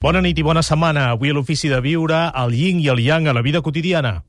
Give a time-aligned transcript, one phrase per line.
[0.00, 1.10] Bona nit i bona setmana.
[1.12, 4.22] Avui a l'Ofici de Viure, el yin i el yang a la vida quotidiana.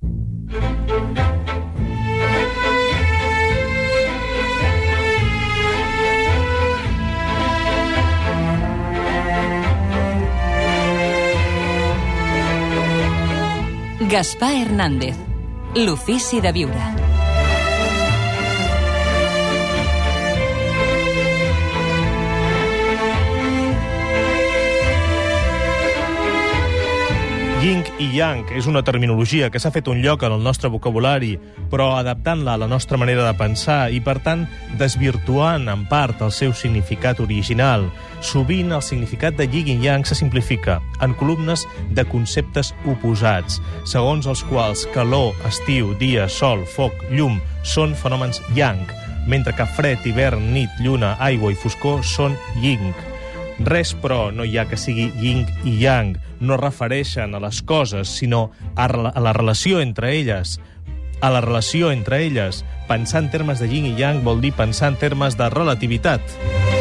[14.11, 15.15] Gaspar Hernández,
[15.79, 17.00] l'Ofici de Viure.
[27.61, 31.35] Yin i yang és una terminologia que s'ha fet un lloc en el nostre vocabulari,
[31.69, 34.47] però adaptant-la a la nostra manera de pensar i, per tant,
[34.79, 37.85] desvirtuant en part el seu significat original.
[38.25, 44.25] Sovint el significat de yin i yang se simplifica en columnes de conceptes oposats, segons
[44.25, 48.89] els quals calor, estiu, dia, sol, foc, llum són fenòmens yang,
[49.29, 52.89] mentre que fred, hivern, nit, lluna, aigua i foscor són yin.
[53.65, 56.15] Res, però, no hi ha que sigui yin i yang.
[56.39, 60.59] No refereixen a les coses, sinó a, a la relació entre elles.
[61.21, 62.65] A la relació entre elles.
[62.89, 66.80] Pensar en termes de yin i yang vol dir pensar en termes de relativitat.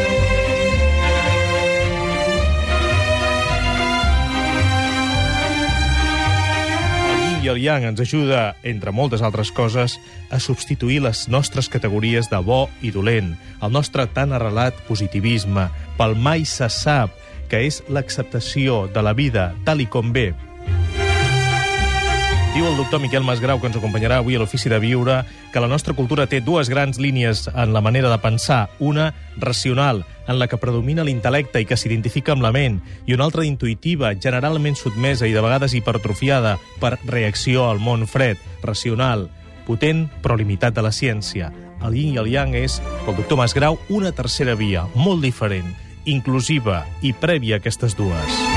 [7.41, 9.95] I el yang ens ajuda, entre moltes altres coses,
[10.29, 13.31] a substituir les nostres categories de bo i dolent,
[13.65, 15.65] el nostre tan arrelat positivisme,
[15.97, 17.15] pel mai se sap,
[17.49, 20.29] que és l'acceptació de la vida tal i com ve.
[22.51, 25.21] Diu el doctor Miquel Masgrau, que ens acompanyarà avui a l'Ofici de Viure,
[25.53, 28.65] que la nostra cultura té dues grans línies en la manera de pensar.
[28.83, 33.23] Una, racional, en la que predomina l'intel·lecte i que s'identifica amb la ment, i una
[33.29, 38.35] altra intuïtiva, generalment sotmesa i de vegades hipertrofiada per reacció al món fred,
[38.67, 39.29] racional,
[39.63, 41.53] potent però limitat de la ciència.
[41.79, 45.71] El yin i el yang és, pel doctor Masgrau, una tercera via, molt diferent,
[46.03, 48.50] inclusiva i prèvia a aquestes dues.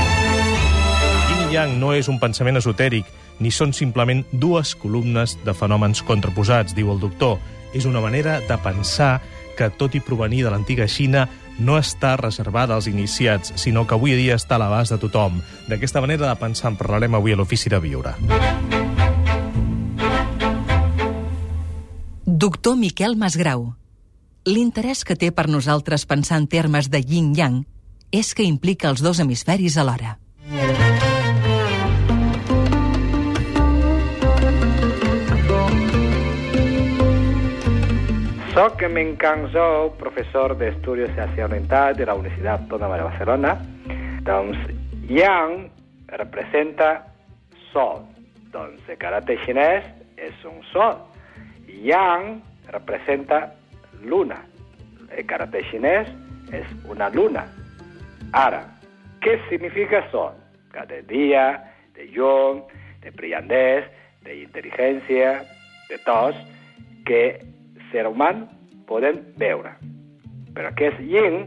[1.55, 3.07] Yang no és un pensament esotèric,
[3.39, 7.37] ni són simplement dues columnes de fenòmens contraposats, diu el doctor.
[7.71, 9.21] És una manera de pensar
[9.55, 14.17] que, tot i provenir de l'antiga Xina, no està reservada als iniciats, sinó que avui
[14.19, 15.39] dia està a l'abast de tothom.
[15.69, 18.17] D'aquesta manera de pensar en parlarem avui a l'Ofici de Viure.
[22.25, 23.77] Doctor Miquel Masgrau.
[24.43, 27.63] L'interès que té per nosaltres pensar en termes de yin-yang
[28.11, 30.17] és que implica els dos hemisferis alhora.
[38.55, 39.17] Soc Men
[39.51, 43.49] Zhou, professor d'Estudis Asia Oriental de la Universitat Autònoma de Barcelona.
[44.23, 44.57] Doncs
[45.09, 45.71] Yang
[46.07, 47.03] representa
[47.73, 48.05] sol.
[48.53, 49.83] Doncs el caràcter xinès
[50.15, 50.95] és un sol.
[51.67, 52.39] Yang
[52.71, 53.41] representa
[54.07, 54.37] luna.
[55.11, 56.07] El caràcter xinès
[56.55, 57.43] és una luna.
[58.31, 58.61] Ara,
[59.19, 60.31] què significa sol?
[60.71, 61.59] De dia,
[61.99, 62.63] de llum,
[63.03, 63.91] de brillantès,
[64.23, 65.43] d'intel·ligència,
[65.91, 66.39] de tos,
[67.03, 67.51] que
[67.95, 68.33] ser humà
[68.89, 69.71] podem veure.
[70.55, 71.45] Però què és yin?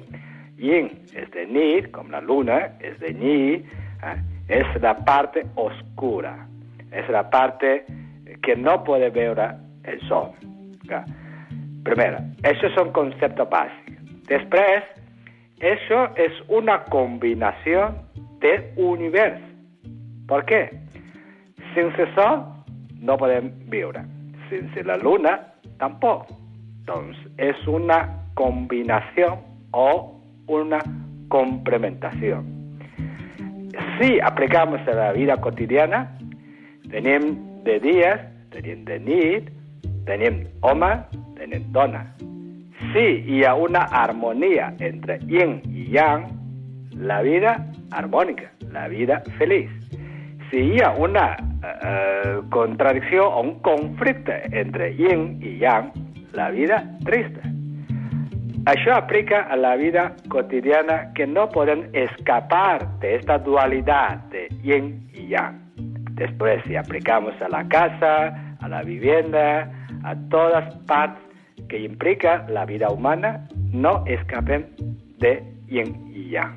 [0.58, 3.68] Yin és de nit, com la luna, és de nit,
[4.02, 4.16] eh?
[4.48, 6.34] és la part oscura,
[6.90, 7.62] és la part
[8.42, 9.50] que no puede veure
[9.84, 10.32] el sol.
[10.86, 11.04] Okay?
[11.84, 14.00] Primero, això és un concepte bàsic.
[14.28, 14.88] Després,
[15.64, 17.88] això és una combinació
[18.42, 19.40] de univers.
[20.28, 20.62] Per què?
[21.76, 22.42] Sense sol
[23.04, 24.02] no podem viure.
[24.50, 25.36] Sense la luna,
[25.80, 26.28] tampoc.
[26.88, 28.00] Doncs és una
[28.38, 29.34] combinació
[29.76, 29.88] o
[30.48, 30.80] una
[31.28, 32.40] complementació.
[33.98, 36.06] Si aplicamos a la vida cotidiana,
[36.90, 37.34] tenim
[37.66, 38.24] de dies,
[38.54, 39.50] tenim de nit,
[40.08, 40.90] tenim home,
[41.36, 42.06] tenim dona.
[42.92, 46.24] Si hi ha una harmonia entre yin i yang,
[46.98, 47.58] la vida
[47.90, 49.77] harmònica, la vida feliç.
[50.50, 55.92] Ha una eh, contradicció o un conflicte entre yin i yang,
[56.32, 57.44] la vida trista.
[58.64, 65.10] Això aplica a la vida cotidiana que no podem escapar de esta dualidad de yin
[65.12, 65.60] y yang.
[66.16, 69.70] Después, si aplicamos a la casa, a la vivienda,
[70.02, 71.22] a todas partes
[71.68, 74.66] que implica la vida humana, no escapen
[75.18, 76.56] de yin y yang.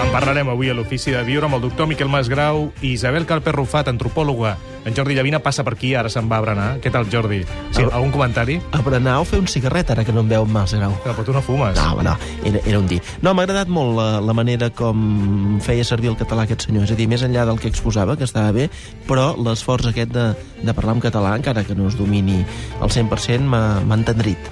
[0.00, 3.52] En parlarem avui a l'Ofici de Viure amb el doctor Miquel Masgrau i Isabel Calper
[3.54, 4.54] Rufat, antropòloga.
[4.88, 6.68] En Jordi Llavina passa per aquí, ara se'n va a berenar.
[6.80, 7.42] Què tal, Jordi?
[7.70, 8.56] Sí, El- algun comentari?
[8.72, 10.96] A berenar o fer un cigarret, ara que no em veu Masgrau.
[11.04, 11.76] No, però tu no fumes.
[11.76, 12.16] No, no,
[12.48, 13.02] era, era un dir.
[13.20, 16.88] No, m'ha agradat molt la, la manera com feia servir el català aquest senyor.
[16.88, 18.70] És a dir, més enllà del que exposava, que estava bé,
[19.06, 20.30] però l'esforç aquest de,
[20.64, 22.40] de parlar en català, encara que no es domini
[22.80, 24.48] al 100%, m'ha entendrit.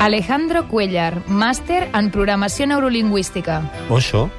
[0.00, 3.60] Alejandro Cuellar, máster en programació neurolingüística.
[3.90, 4.30] Osho,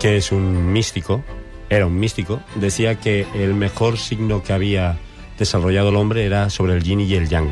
[0.00, 1.22] que es un místico,
[1.68, 4.96] era un místico, decía que el mejor signo que había
[5.38, 7.50] desarrollado el hombre era sobre el yin y el yang.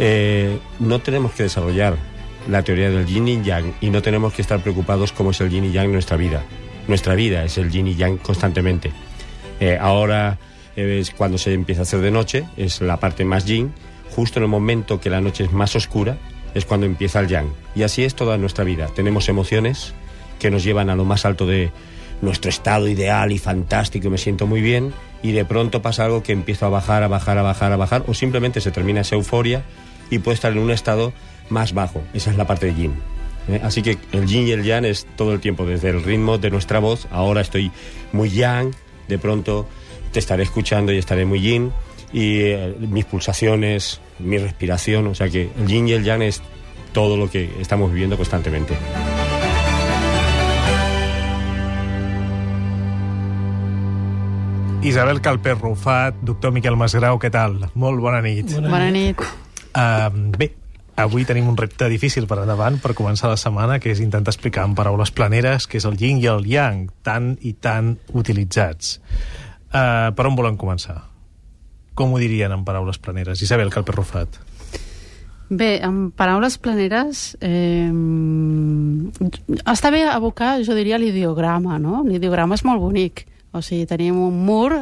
[0.00, 1.96] Eh, no tenemos que desarrollar
[2.50, 5.50] la teoría del yin y yang y no tenemos que estar preocupados cómo es el
[5.50, 6.42] yin y yang en nuestra vida.
[6.88, 8.90] Nuestra vida es el yin y yang constantemente.
[9.60, 10.38] Eh, ahora
[10.74, 13.72] eh, es cuando se empieza a hacer de noche, es la parte más yin.
[14.14, 16.18] Justo en el momento que la noche es más oscura,
[16.54, 17.48] es cuando empieza el yang.
[17.74, 18.88] Y así es toda nuestra vida.
[18.94, 19.92] Tenemos emociones
[20.38, 21.72] que nos llevan a lo más alto de
[22.20, 26.32] nuestro estado ideal y fantástico, me siento muy bien, y de pronto pasa algo que
[26.32, 29.64] empiezo a bajar, a bajar, a bajar, a bajar, o simplemente se termina esa euforia
[30.10, 31.12] y puedo estar en un estado
[31.48, 32.02] más bajo.
[32.12, 32.94] Esa es la parte de yin.
[33.48, 33.60] ¿eh?
[33.62, 36.50] Así que el yin y el yang es todo el tiempo, desde el ritmo de
[36.50, 37.06] nuestra voz.
[37.10, 37.70] Ahora estoy
[38.12, 38.74] muy yang,
[39.08, 39.66] de pronto
[40.12, 41.72] te estaré escuchando y estaré muy yin.
[42.14, 46.40] Y eh, mis pulsaciones, mi respiración, o sea que el yin y el yang es
[46.92, 48.78] todo lo que estamos viviendo constantemente.
[54.84, 57.56] Isabel Calper Rufat, doctor Miquel Masgrau, què tal?
[57.72, 58.52] Molt bona nit.
[58.60, 59.22] Bona nit.
[59.72, 60.50] Uh, bé,
[61.00, 64.66] avui tenim un repte difícil per endavant per començar la setmana, que és intentar explicar
[64.68, 68.98] en paraules planeres què és el yin i el yang, tan i tan utilitzats.
[69.72, 71.00] Uh, per on volen començar?
[71.94, 73.42] Com ho dirien en paraules planeres?
[73.42, 74.40] Isabel Calper Rufat.
[75.54, 77.90] Bé, en paraules planeres, eh,
[79.68, 82.02] està bé abocar, jo diria, l'ideograma, no?
[82.02, 83.26] L'ideograma és molt bonic.
[83.52, 84.72] O sigui, tenim un mur,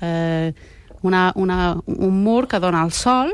[0.00, 0.54] eh,
[1.02, 3.32] una, una, un mur que dona al sol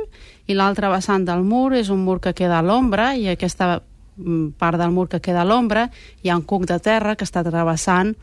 [0.48, 4.56] i l'altre vessant del mur és un mur que queda a l'ombra i aquesta mm,
[4.58, 5.90] part del mur que queda a l'ombra
[6.22, 8.14] hi ha un cuc de terra que està travessant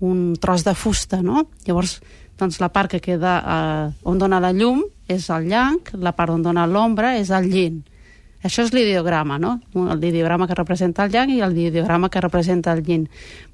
[0.00, 1.46] un tros de fusta, no?
[1.68, 2.00] Llavors,
[2.38, 6.34] doncs la part que queda eh, on dona la llum és el llanc, la part
[6.34, 7.82] on dona l'ombra és el llin.
[8.44, 9.54] Això és l'ideograma, no?
[9.72, 13.06] L'ideograma que representa el yang i l'ideograma que representa el yin.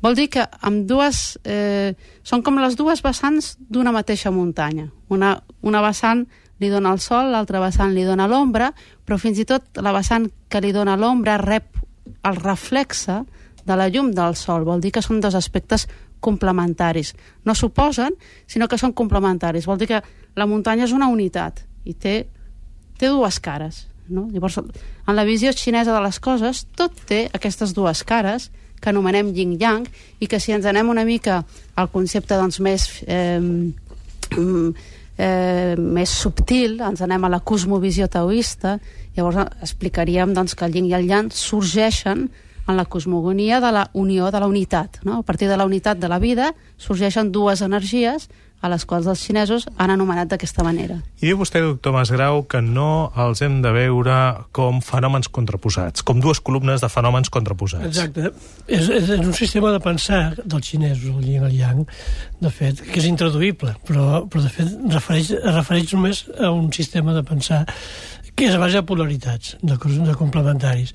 [0.03, 1.39] Vol dir que amb dues...
[1.45, 1.95] Eh,
[2.27, 4.89] són com les dues vessants d'una mateixa muntanya.
[5.09, 6.25] Una, una vessant
[6.59, 8.73] li dona el sol, l'altra vessant li dona l'ombra,
[9.07, 11.79] però fins i tot la vessant que li dona l'ombra rep
[12.27, 13.23] el reflexe
[13.65, 14.67] de la llum del sol.
[14.67, 15.87] Vol dir que són dos aspectes
[16.21, 17.15] complementaris.
[17.45, 19.67] No s'oposen, sinó que són complementaris.
[19.67, 20.03] Vol dir que
[20.37, 22.17] la muntanya és una unitat i té,
[23.01, 24.29] té dues cares no?
[24.31, 28.51] Llavors, en la visió xinesa de les coses, tot té aquestes dues cares
[28.81, 29.87] que anomenem yin-yang
[30.21, 31.41] i que si ens anem una mica
[31.77, 33.41] al concepte doncs, més, eh,
[34.37, 38.79] eh, més subtil, ens anem a la cosmovisió taoista,
[39.17, 42.29] llavors explicaríem doncs, que el yin i el yang sorgeixen
[42.71, 45.03] en la cosmogonia de la unió, de la unitat.
[45.05, 45.19] No?
[45.19, 48.31] A partir de la unitat de la vida sorgeixen dues energies
[48.61, 50.99] a les quals els xinesos han anomenat d'aquesta manera.
[51.21, 54.17] I diu vostè, doctor Masgrau, que no els hem de veure
[54.57, 57.89] com fenòmens contraposats, com dues columnes de fenòmens contraposats.
[57.89, 58.35] Exacte.
[58.67, 61.83] És, és, és un sistema de pensar dels xinesos, el yin i el yang,
[62.41, 67.17] de fet, que és intraduïble, però, però de fet refereix, refereix només a un sistema
[67.17, 67.65] de pensar
[68.37, 70.93] que és a base de polaritats, de, de complementaris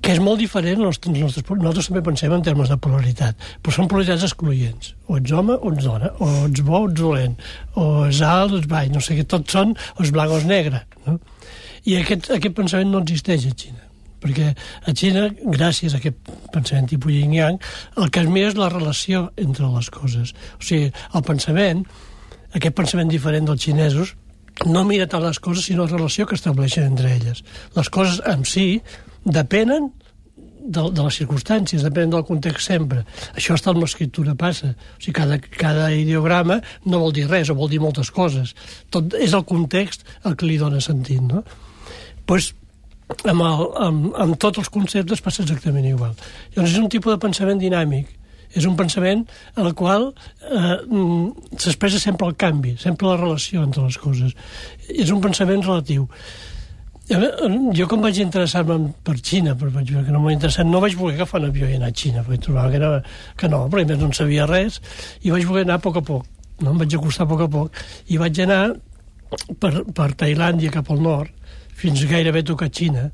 [0.00, 3.90] que és molt diferent, nostres, nostres, nosaltres també pensem en termes de polaritat, però són
[3.90, 4.94] polaritats excloents.
[5.08, 7.36] O ets home o ets dona, o ets bo o ets dolent,
[7.76, 10.40] o ets alt o ets baix, no sé què, tots són o és blanc o
[10.40, 10.82] és negre.
[11.06, 11.18] No?
[11.84, 13.86] I aquest, aquest pensament no existeix a Xina
[14.20, 14.50] perquè
[14.84, 17.56] a Xina, gràcies a aquest pensament tipus yin-yang,
[17.96, 20.34] el que es mira és la relació entre les coses.
[20.58, 21.86] O sigui, el pensament,
[22.52, 24.12] aquest pensament diferent dels xinesos,
[24.68, 27.40] no mira tant les coses, sinó la relació que estableixen entre elles.
[27.76, 28.82] Les coses en si
[29.24, 29.90] depenen
[30.60, 33.04] de, de les circumstàncies, depenen del context sempre.
[33.34, 34.74] Això està en l'escriptura passa.
[34.76, 38.54] O sigui, cada, cada ideograma no vol dir res, o vol dir moltes coses.
[38.92, 41.44] Tot és el context el que li dona sentit, no?
[42.30, 42.52] pues,
[43.26, 46.12] amb, el, amb, amb tots els conceptes passa exactament igual.
[46.54, 48.12] Llavors és un tipus de pensament dinàmic,
[48.54, 49.24] és un pensament
[49.56, 54.34] en el qual eh, mm, s'expressa sempre el canvi, sempre la relació entre les coses.
[54.90, 56.06] És un pensament relatiu.
[57.10, 60.94] Jo quan vaig interessar-me per Xina, però vaig veure que no m'ha interessat, no vaig
[60.98, 62.90] voler agafar un avió i anar a Xina, perquè trobava que, era,
[63.36, 64.78] que no, perquè més no en sabia res,
[65.26, 66.28] i vaig voler anar a poc a poc,
[66.60, 66.70] no?
[66.70, 67.80] em vaig acostar a poc a poc,
[68.14, 68.60] i vaig anar
[69.58, 71.34] per, per Tailàndia cap al nord,
[71.80, 73.08] fins gairebé tocar Xina,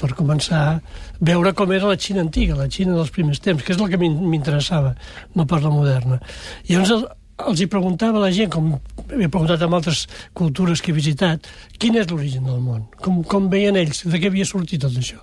[0.00, 0.80] per començar a
[1.24, 4.00] veure com era la Xina antiga, la Xina dels primers temps, que és el que
[4.00, 4.94] m'interessava,
[5.36, 6.20] no per la moderna.
[6.68, 7.04] I llavors
[7.44, 8.70] els hi preguntava a la gent, com
[9.12, 11.46] he preguntat amb altres cultures que he visitat,
[11.80, 12.86] quin és l'origen del món?
[13.02, 14.04] Com, com veien ells?
[14.08, 15.20] De què havia sortit tot això?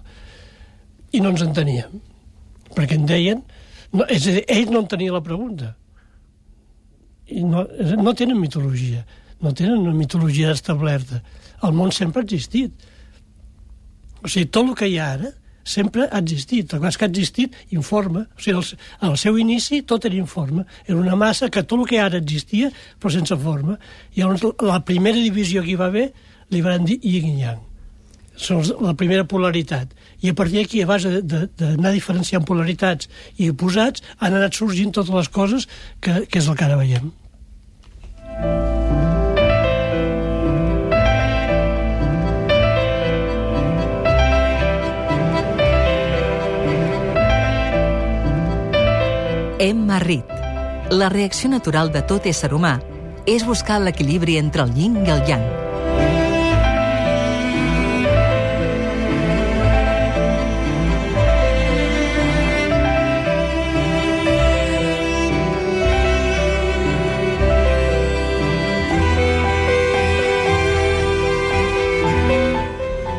[1.14, 2.02] I no ens enteníem.
[2.74, 3.42] Perquè en deien...
[3.94, 5.74] No, és a dir, ells no en tenien la pregunta.
[7.30, 7.66] I no,
[8.02, 9.04] no tenen mitologia.
[9.44, 11.22] No tenen una mitologia establerta.
[11.66, 12.74] El món sempre ha existit.
[14.24, 16.74] O sigui, tot el que hi ha ara sempre ha existit.
[16.74, 18.28] El que ha existit informe.
[18.38, 20.66] O sigui, el, al seu inici tot era informe.
[20.86, 23.78] Era una massa que tot el que ara existia, però sense forma.
[24.16, 26.12] I llavors la primera divisió que hi va haver
[26.54, 27.62] li van dir yin i yang.
[28.34, 29.94] Són la primera polaritat.
[30.26, 35.14] I a partir d'aquí, a base d'anar diferenciant polaritats i oposats, han anat sorgint totes
[35.14, 35.70] les coses
[36.02, 37.12] que, que és el que ara veiem.
[49.64, 50.26] Emma Reed.
[50.92, 52.74] La reacció natural de tot ésser humà
[53.24, 55.46] és buscar l'equilibri entre el yin i el yang.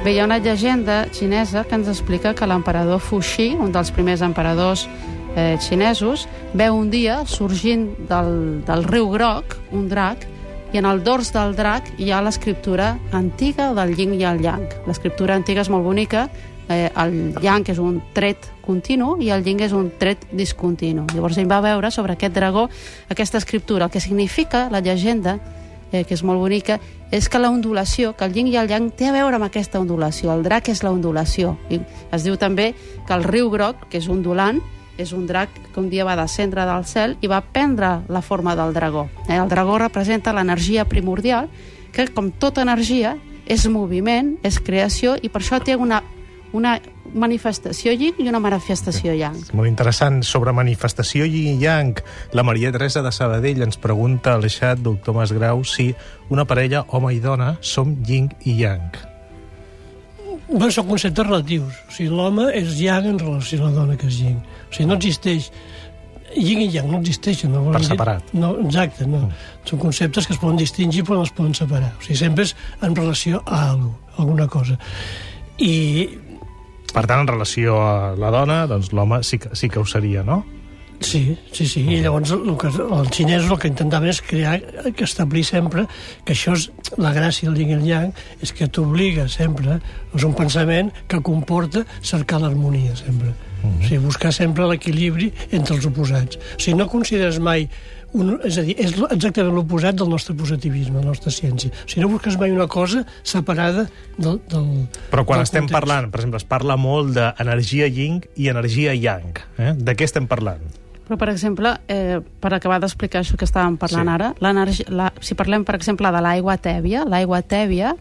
[0.04, 4.20] Bé, hi ha una llegenda xinesa que ens explica que l'emperador Fuxi, un dels primers
[4.20, 4.84] emperadors
[5.36, 10.26] eh, xinesos, veu un dia sorgint del, del riu groc un drac
[10.74, 14.66] i en el dors del drac hi ha l'escriptura antiga del yin i el yang.
[14.88, 16.28] L'escriptura antiga és molt bonica,
[16.68, 21.06] eh, el yang és un tret continu i el yin és un tret discontinu.
[21.14, 22.68] Llavors ell va veure sobre aquest dragó
[23.08, 25.38] aquesta escriptura, el que significa la llegenda
[25.92, 26.80] eh, que és molt bonica,
[27.14, 29.78] és que la ondulació, que el yin i el yang té a veure amb aquesta
[29.78, 30.32] ondulació.
[30.34, 31.54] El drac és la ondulació.
[31.70, 31.78] I
[32.10, 32.72] es diu també
[33.06, 34.58] que el riu groc, que és ondulant,
[34.98, 38.54] és un drac que un dia va descendre del cel i va prendre la forma
[38.56, 39.08] del dragó.
[39.28, 39.36] Eh?
[39.36, 41.48] El dragó representa l'energia primordial,
[41.92, 46.02] que com tota energia és moviment, és creació, i per això té una,
[46.52, 46.78] una
[47.14, 49.36] manifestació yin i una manifestació yang.
[49.54, 50.22] Molt interessant.
[50.26, 52.00] Sobre manifestació yin i yang,
[52.32, 55.92] la Maria Teresa de Sabadell ens pregunta al xat, doctor Masgrau, si
[56.30, 59.14] una parella, home i dona, som yin i yang.
[60.44, 61.78] Bé, són conceptes relatius.
[61.88, 64.36] O sigui, l'home és yang en relació a la dona que és yin.
[64.74, 65.52] O sigui, no existeix
[66.34, 67.52] yin i yang no existeixen.
[67.54, 68.32] No Per dir- separat.
[68.34, 69.28] No, exacte, no.
[69.64, 71.92] Són conceptes que es poden distingir però no es poden separar.
[71.94, 74.78] O sigui, sempre és en relació a alguna, alguna cosa.
[75.58, 76.18] I
[76.94, 80.22] Per tant, en relació a la dona, doncs l'home sí, que, sí que ho seria,
[80.22, 80.44] no?
[81.00, 81.80] Sí, sí, sí.
[81.90, 84.60] I llavors el que, els xinesos el que intentaven és crear,
[84.94, 85.88] que establir sempre
[86.24, 89.80] que això és la gràcia del yin i el yang, és que t'obliga sempre,
[90.14, 93.34] és un pensament que comporta cercar l'harmonia sempre.
[93.64, 96.36] O sigui, buscar sempre l'equilibri entre els oposats.
[96.36, 97.68] O sigui, no consideres mai
[98.14, 101.72] un, és a dir, és exactament l'oposat del nostre positivisme, de la nostra ciència.
[101.72, 104.68] O sigui, no busques mai una cosa separada del, del
[105.10, 105.74] Però quan del estem context.
[105.80, 109.34] parlant, per exemple, es parla molt d'energia yin i energia yang.
[109.58, 109.72] Eh?
[109.74, 110.62] De què estem parlant?
[111.04, 114.14] Però, per exemple, eh, per acabar d'explicar això que estàvem parlant Sí.
[114.14, 114.30] ara,
[114.88, 117.96] la, si parlem, per exemple, de l'aigua tèbia, l'aigua tèbia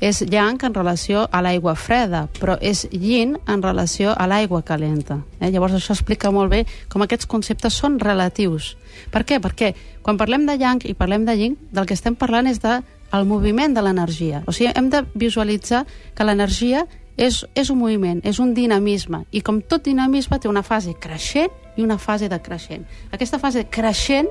[0.00, 5.22] és yang en relació a l'aigua freda, però és yin en relació a l'aigua calenta.
[5.40, 5.50] Eh?
[5.50, 8.76] Llavors això explica molt bé com aquests conceptes són relatius.
[9.12, 9.40] Per què?
[9.40, 9.72] Perquè
[10.02, 13.24] quan parlem de yang i parlem de yin, del que estem parlant és de el
[13.24, 14.42] moviment de l'energia.
[14.46, 15.84] O sigui, hem de visualitzar
[16.14, 16.86] que l'energia
[17.16, 21.52] és, és un moviment, és un dinamisme, i com tot dinamisme té una fase creixent
[21.76, 22.84] i una fase decreixent.
[23.12, 24.28] Aquesta fase creixent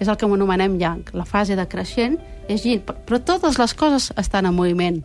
[0.00, 1.04] és el que anomenem yang.
[1.12, 5.04] La fase decreixent és yin, però- però totes les coses estan en moviment.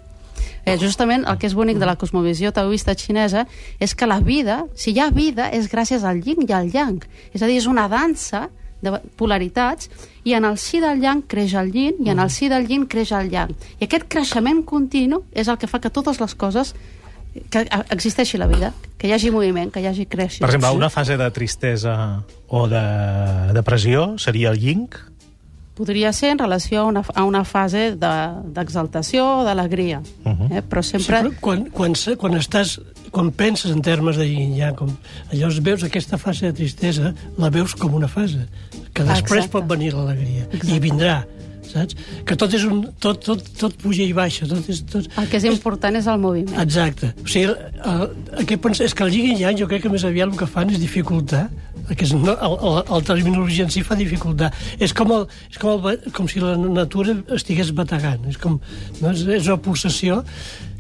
[0.65, 3.47] Eh, justament el que és bonic de la cosmovisió taoista xinesa
[3.79, 7.03] és que la vida, si hi ha vida, és gràcies al yin i al yang.
[7.33, 8.49] És a dir, és una dansa
[8.81, 9.89] de polaritats
[10.23, 12.85] i en el si del yang creix el yin i en el si del yin
[12.85, 13.51] creix el yang.
[13.79, 16.75] I aquest creixement continu és el que fa que totes les coses
[17.49, 20.45] que existeixi la vida, que hi hagi moviment, que hi hagi creació.
[20.45, 21.95] Per exemple, una fase de tristesa
[22.47, 22.83] o de
[23.57, 24.87] depressió seria el yin?
[25.73, 30.03] Podria ser en relació a una, a una fase de- d'exaltació de, o d'alegria.
[30.23, 30.57] Uh -huh.
[30.57, 30.61] eh?
[30.61, 31.21] Però sempre...
[31.21, 34.89] Sí, però quan, quan, quan, estàs, quan penses en termes de yin yang, com,
[35.31, 38.47] llavors veus aquesta fase de tristesa, la veus com una fase,
[38.93, 39.49] que després Exacte.
[39.49, 41.25] pot venir l'alegria, i vindrà,
[41.73, 41.97] saps?
[42.27, 42.83] Que tot és un...
[43.03, 44.83] tot, tot, tot puja i baixa, tot és...
[44.89, 46.55] Tot, El que és important és el moviment.
[46.63, 47.13] Exacte.
[47.23, 48.07] O sigui, el,
[48.39, 50.39] el que pensa, és que el yin i yang jo crec que més aviat el
[50.39, 51.47] que fan és dificultar
[51.83, 54.51] que és, no, el, el, el terminologia en si fa dificultar.
[54.79, 58.23] És com, el, és com, el, com si la natura estigués bategant.
[58.31, 58.59] És com
[59.01, 59.11] no?
[59.11, 60.21] és, és una pulsació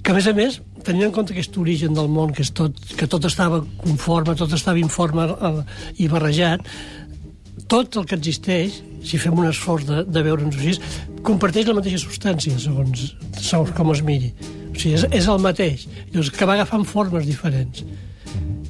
[0.03, 2.79] que, a més a més, tenint en compte aquest origen del món, que, és tot,
[2.99, 5.53] que tot estava conforme, tot estava informe eh,
[6.03, 6.67] i barrejat,
[7.69, 10.77] tot el que existeix, si fem un esforç de, de veure'ns així,
[11.25, 14.33] comparteix la mateixa substància, segons, segons com es miri.
[14.73, 15.87] O sigui, és, és el mateix.
[16.11, 17.83] Llavors, que va agafant formes diferents.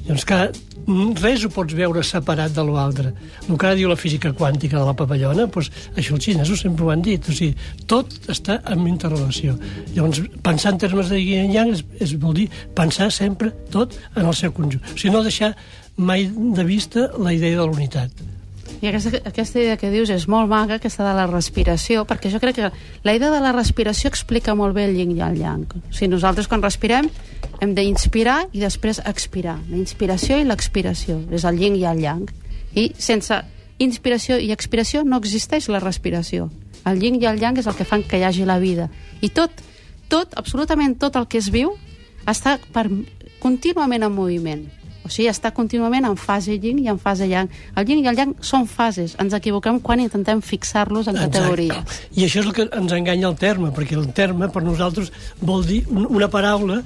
[0.04, 0.38] Llavors, que
[0.84, 3.14] mm, res ho pots veure separat de l'altre.
[3.46, 6.84] El que ara diu la física quàntica de la papallona, doncs, això els xinesos sempre
[6.84, 7.24] ho han dit.
[7.30, 7.56] O sigui,
[7.90, 9.56] tot està en interrelació.
[9.94, 14.28] Llavors, pensar en termes de yin yang és, és vol dir pensar sempre tot en
[14.28, 14.84] el seu conjunt.
[14.92, 15.54] O sigui, no deixar
[15.96, 18.33] mai de vista la idea de l'unitat.
[18.84, 22.36] I aquesta, aquesta idea que dius és molt maga, aquesta de la respiració, perquè jo
[22.42, 22.66] crec que
[23.06, 25.64] la idea de la respiració explica molt bé el yin i el yang.
[25.78, 27.08] O sigui, nosaltres quan respirem
[27.64, 29.56] hem d'inspirar i després expirar.
[29.70, 32.28] La inspiració i l'expiració és el yin i el yang.
[32.76, 33.40] I sense
[33.80, 36.50] inspiració i expiració no existeix la respiració.
[36.84, 38.90] El yin i el yang és el que fan que hi hagi la vida.
[39.24, 39.64] I tot,
[40.12, 41.72] tot, absolutament tot el que es viu
[42.28, 42.90] està per,
[43.40, 44.68] contínuament en moviment.
[45.04, 47.50] O sigui, està contínuament en fase yin i en fase yang.
[47.76, 49.16] El yin i el yang són fases.
[49.20, 51.38] Ens equivoquem quan intentem fixar-los en Exacte.
[51.38, 52.00] categories.
[52.16, 55.66] I això és el que ens enganya el terme, perquè el terme per nosaltres vol
[55.66, 56.82] dir un- una paraula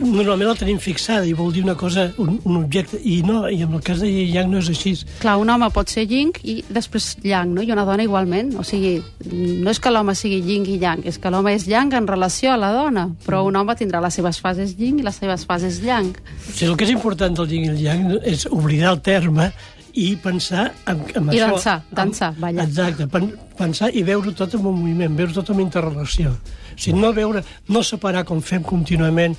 [0.00, 3.62] normalment la tenim fixada i vol dir una cosa, un, un objecte, i no, i
[3.62, 4.94] en el cas de i yang no és així.
[5.22, 7.62] Clar, un home pot ser yin i després yang, no?
[7.62, 8.54] I una dona igualment.
[8.58, 8.96] O sigui,
[9.30, 12.52] no és que l'home sigui yin i yang, és que l'home és yang en relació
[12.54, 15.80] a la dona, però un home tindrà les seves fases yin i les seves fases
[15.84, 16.10] yang.
[16.10, 19.52] O sigui, el que és important del yin i el yang és oblidar el terme
[19.98, 21.52] i pensar en, en I això.
[21.52, 22.66] dansar, dansar, en, ballar.
[22.68, 26.34] Exacte, pen, pensar i veure tot en un moviment, veure tot en interrelació.
[26.34, 29.34] O sigui, no veure, no separar com fem contínuament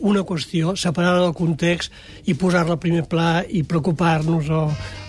[0.00, 1.92] una qüestió, separar-la del context
[2.26, 4.62] i posar-la al primer pla i preocupar-nos o,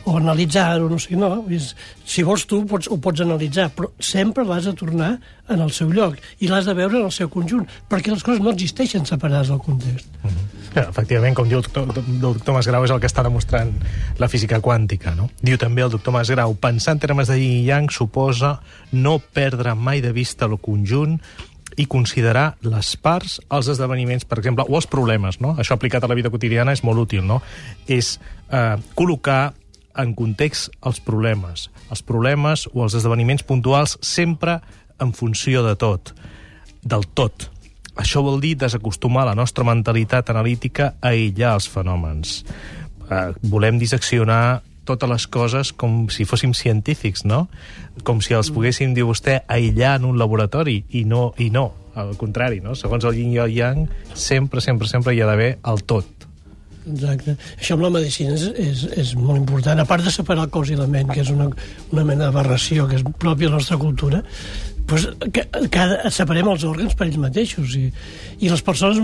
[0.06, 1.32] o analitzar-ho, no sé, no.
[1.54, 1.72] És,
[2.06, 5.16] si vols tu pots, ho pots analitzar, però sempre l'has de tornar
[5.50, 8.44] en el seu lloc i l'has de veure en el seu conjunt, perquè les coses
[8.44, 10.12] no existeixen separades del context.
[10.76, 13.72] Que, Efectivament, com diu el doctor, el doctor Masgrau, és el que està demostrant
[14.22, 15.16] la física quàntica.
[15.18, 15.30] No?
[15.42, 18.60] Diu també el doctor Masgrau, pensar en termes de yin i yang suposa
[18.92, 21.20] no perdre mai de vista el conjunt
[21.76, 25.56] i considerar les parts, els esdeveniments, per exemple, o els problemes, no?
[25.60, 27.42] Això aplicat a la vida quotidiana és molt útil, no?
[27.88, 28.16] És
[28.50, 29.54] eh, col·locar
[30.00, 31.70] en context els problemes.
[31.92, 34.60] Els problemes o els esdeveniments puntuals sempre
[35.00, 36.14] en funció de tot,
[36.84, 37.50] del tot.
[37.96, 42.42] Això vol dir desacostumar la nostra mentalitat analítica a aïllar els fenòmens.
[43.06, 47.46] Eh, volem disseccionar totes les coses com si fóssim científics, no?
[48.08, 52.16] Com si els poguéssim, diu vostè, aïllar en un laboratori, i no, i no al
[52.20, 52.76] contrari, no?
[52.76, 56.28] Segons el yin i el yang, sempre, sempre, sempre hi ha d'haver el tot.
[56.86, 57.34] Exacte.
[57.58, 59.80] Això amb la medicina és, és, és molt important.
[59.82, 61.48] A part de separar el cos i la ment, que és una,
[61.92, 64.22] una mena d'aberració que és pròpia de la nostra cultura,
[64.86, 65.44] doncs, que,
[65.74, 67.76] que separem els òrgans per ells mateixos.
[67.80, 67.88] I,
[68.46, 69.00] i les persones,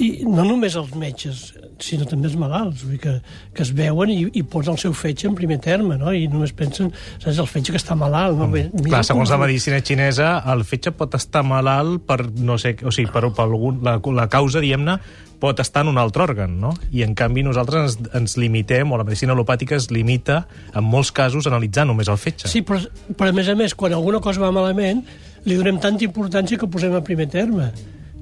[0.00, 1.42] i no només els metges,
[1.82, 3.14] sinó també els malalts, vull dir, que,
[3.56, 6.12] que es veuen i, i posen el seu fetge en primer terme, no?
[6.16, 8.38] i només pensen, saps, el fetge que està malalt.
[8.40, 8.48] No?
[8.52, 12.56] Bé, mira Clar, segons com- la medicina xinesa, el fetge pot estar malalt per, no
[12.62, 14.98] sé, o sigui, per, per algun, la, la causa, diguem-ne,
[15.40, 16.72] pot estar en un altre òrgan, no?
[16.90, 20.44] I, en canvi, nosaltres ens, ens limitem, o la medicina alopàtica es limita,
[20.74, 22.50] en molts casos, a analitzar només el fetge.
[22.52, 22.80] Sí, però,
[23.12, 25.04] però a més a més, quan alguna cosa va malament,
[25.46, 27.70] li donem tanta importància que ho posem a primer terme.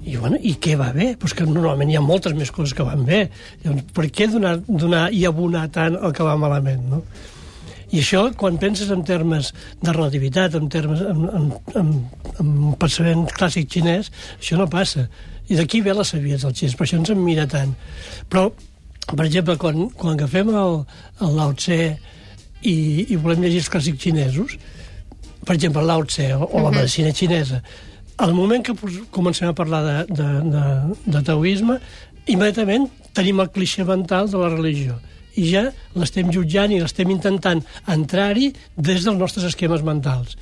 [0.04, 1.14] I, bueno, i què va bé?
[1.20, 3.22] Pues que normalment hi ha moltes més coses que van bé.
[3.62, 7.00] Llavors, per què donar, donar i abonar tant el que va malament, no?
[7.94, 11.44] I això, quan penses en termes de relativitat, en termes en, en,
[11.78, 11.92] en,
[12.42, 12.48] en
[12.80, 15.06] pensament clàssic xinès, això no passa.
[15.48, 17.74] I d'aquí ve la saviesa del xinès, per això ens en mira tant.
[18.32, 18.48] Però,
[19.10, 20.78] per exemple, quan, quan agafem el,
[21.20, 21.80] el Lao Tse
[22.62, 22.76] i,
[23.12, 24.56] i volem llegir els clàssics xinesos,
[25.44, 27.60] per exemple, el Lao Tse o, o la medicina xinesa,
[28.16, 28.76] al moment que
[29.10, 30.64] comencem a parlar de, de, de,
[31.12, 31.80] de taoisme,
[32.30, 34.96] immediatament tenim el cliché mental de la religió.
[35.34, 35.64] I ja
[35.98, 40.38] l'estem jutjant i l'estem intentant entrar-hi des dels nostres esquemes mentals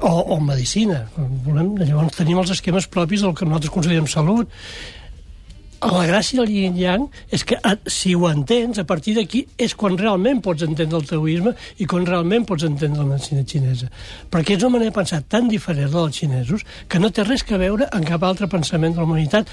[0.00, 1.06] o, o medicina
[1.44, 4.48] volem, llavors tenim els esquemes propis del que nosaltres considerem salut
[5.78, 9.76] la gràcia del yin yang és que a- si ho entens, a partir d'aquí és
[9.78, 13.86] quan realment pots entendre el taoisme i quan realment pots entendre la medicina xinesa.
[14.28, 17.44] Perquè és una manera de pensar tan diferent de dels xinesos que no té res
[17.46, 19.46] que veure amb cap altre pensament de la humanitat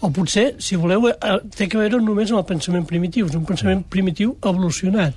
[0.00, 1.14] o potser, si voleu, eh,
[1.56, 3.26] té que veure només amb el pensament primitiu.
[3.26, 5.14] És un pensament primitiu evolucionat.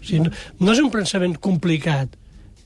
[0.00, 2.14] O sigui, no, no és un pensament complicat.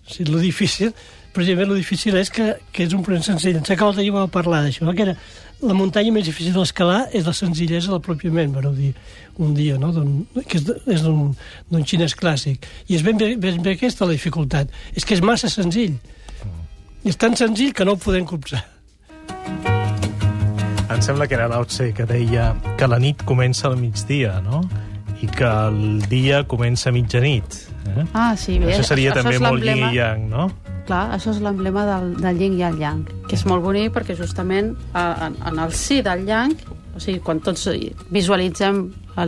[0.07, 0.92] O sigui, lo difícil,
[1.35, 3.61] precisament, lo difícil és que, que és un pensament senzill.
[3.61, 4.95] Em sembla que l'altre dia vam parlar d'això, no?
[4.97, 5.16] que era
[5.61, 8.95] la muntanya més difícil d'escalar és la senzillesa del propi ment, vareu dir
[9.40, 9.90] un dia, no?
[10.49, 12.64] Que és, d'un xinès clàssic.
[12.88, 14.73] I és ben bé, ben bé aquesta la dificultat.
[14.97, 15.99] És que és massa senzill.
[17.05, 18.62] I és tan senzill que no ho podem copsar.
[20.90, 24.64] Em sembla que era Lao Tse que deia que la nit comença al migdia, no?
[25.21, 27.61] I que el dia comença a mitjanit.
[27.87, 28.05] Eh?
[28.12, 28.73] Ah, sí, bé.
[28.75, 30.49] Això seria també és molt yin i yang, no?
[30.90, 34.16] Clar, això és l'emblema del, del yin i el yang, que és molt bonic perquè
[34.18, 36.50] justament en, en el si del yang,
[36.90, 37.68] o sigui, quan tots
[38.11, 38.81] visualitzem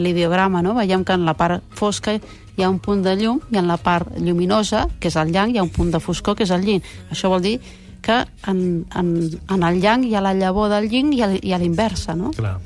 [0.02, 0.72] l'ideograma, no?
[0.74, 3.76] veiem que en la part fosca hi ha un punt de llum i en la
[3.78, 6.66] part lluminosa, que és el yang, hi ha un punt de foscor, que és el
[6.66, 6.82] yin.
[7.14, 7.54] Això vol dir
[8.02, 8.18] que
[8.50, 9.14] en, en,
[9.54, 12.34] en el yang hi ha la llavor del yin i a, i a l'inversa, no?
[12.34, 12.56] Clar.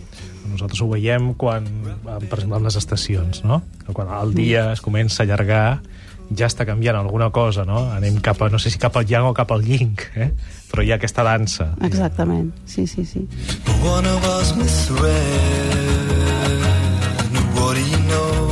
[0.46, 1.68] Nosaltres ho veiem quan,
[2.06, 3.60] per exemple, en les estacions, no?
[3.92, 5.82] Quan el dia es comença a allargar,
[6.34, 7.86] ja està canviant alguna cosa, no?
[7.94, 10.30] Anem cap a, no sé si cap al yang o cap al yin, eh?
[10.70, 11.72] Però hi ha aquesta dansa.
[11.86, 13.26] Exactament, sí, sí, sí.
[13.84, 16.16] One of us misread.
[17.56, 18.45] What do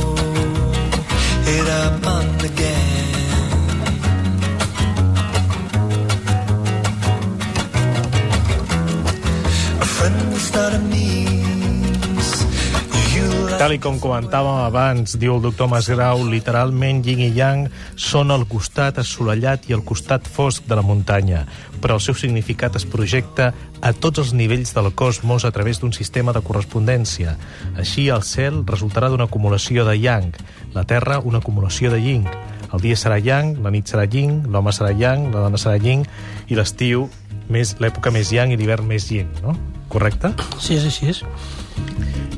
[13.55, 18.43] Tal i com comentàvem abans, diu el doctor Masgrau, literalment yin i yang són el
[18.51, 21.45] costat assolellat i el costat fosc de la muntanya,
[21.79, 25.95] però el seu significat es projecta a tots els nivells del cosmos a través d'un
[25.95, 27.37] sistema de correspondència.
[27.79, 30.35] Així, el cel resultarà d'una acumulació de yang,
[30.75, 32.27] la Terra una acumulació de yin.
[32.75, 36.03] El dia serà yang, la nit serà yin, l'home serà yang, la dona serà yin,
[36.51, 37.07] i l'estiu
[37.47, 39.55] més l'època més yang i l'hivern més yin, no?
[39.87, 40.35] Correcte?
[40.59, 41.15] Sí, és així.
[41.15, 41.23] És.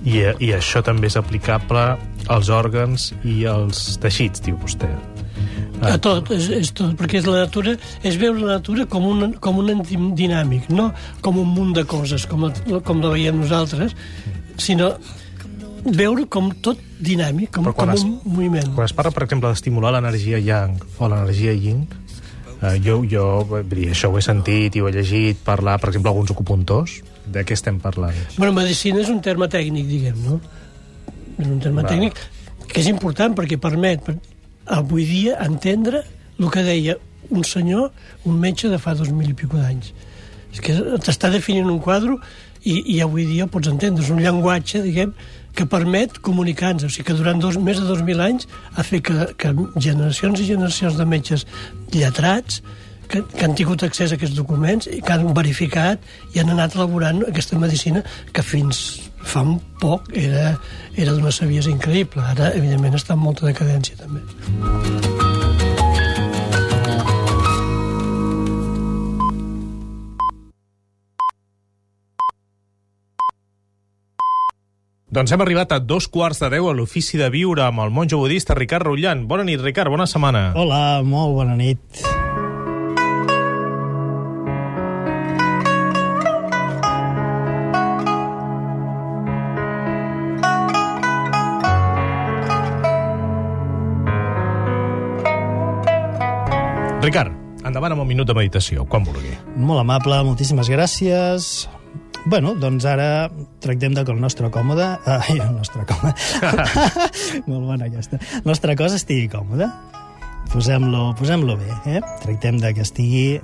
[0.08, 1.98] I, I això també és aplicable
[2.32, 4.88] als òrgans i als teixits, diu vostè.
[5.82, 7.76] A tot, és, és tot, perquè és la natura,
[8.08, 9.84] és veure la natura com un, com un
[10.18, 10.90] dinàmic, no
[11.22, 13.94] com un munt de coses, com, la- com la veiem nosaltres,
[14.58, 14.96] sinó
[15.86, 18.74] veure com tot dinàmic, com, com es- un moviment.
[18.74, 21.86] Quan es parla, per exemple, d'estimular l'energia yang o l'energia yin,
[22.64, 26.10] eh, jo, jo dir, això ho he sentit i ho he llegit parlar, per exemple,
[26.10, 27.04] alguns acupuntors.
[27.34, 28.16] De què estem parlant?
[28.38, 30.40] Bueno, medicina és un terme tècnic, diguem, no?
[31.38, 31.92] És un terme Val.
[31.92, 32.22] tècnic
[32.68, 34.18] que és important perquè permet per,
[34.78, 36.04] avui dia entendre
[36.38, 36.98] el que deia
[37.30, 37.92] un senyor,
[38.26, 39.94] un metge de fa dos mil i pico d'anys.
[40.54, 42.16] És que t'està definint un quadre
[42.64, 44.04] i, i avui dia ho pots entendre.
[44.04, 45.14] És un llenguatge, diguem,
[45.58, 46.88] que permet comunicar-nos.
[46.88, 50.50] O sigui que durant dos, més de 2.000 anys ha fet que, que generacions i
[50.52, 51.48] generacions de metges
[51.94, 52.62] lletrats
[53.10, 56.04] que, que han tingut accés a aquests documents i que han verificat
[56.36, 58.84] i han anat elaborant aquesta medicina que fins
[59.28, 60.56] fa un poc era,
[60.96, 62.24] era d'una saviesa increïble.
[62.24, 64.24] Ara, evidentment, està en molta decadència, també.
[75.18, 78.20] Doncs hem arribat a dos quarts de deu a l'ofici de viure amb el monjo
[78.22, 79.26] budista Ricard Rullant.
[79.26, 80.52] Bona nit, Ricard, bona setmana.
[80.54, 82.17] Hola, molt bona nit.
[97.08, 97.32] Ricard,
[97.64, 99.30] endavant amb un minut de meditació, quan vulgui.
[99.56, 101.46] Molt amable, moltíssimes gràcies.
[102.28, 103.30] Bueno, doncs ara
[103.64, 104.90] tractem de que el nostre còmode...
[105.08, 106.12] Ai, el nostre còmode...
[107.48, 108.20] Molt bona aquesta.
[108.42, 109.70] El nostre cos estigui còmode.
[110.52, 112.02] Posem-lo posem bé, eh?
[112.26, 113.40] Tractem de que estigui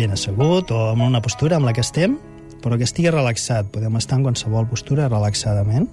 [0.00, 2.16] ben assegut o en una postura amb la que estem,
[2.64, 3.68] però que estigui relaxat.
[3.68, 5.90] Podem estar en qualsevol postura relaxadament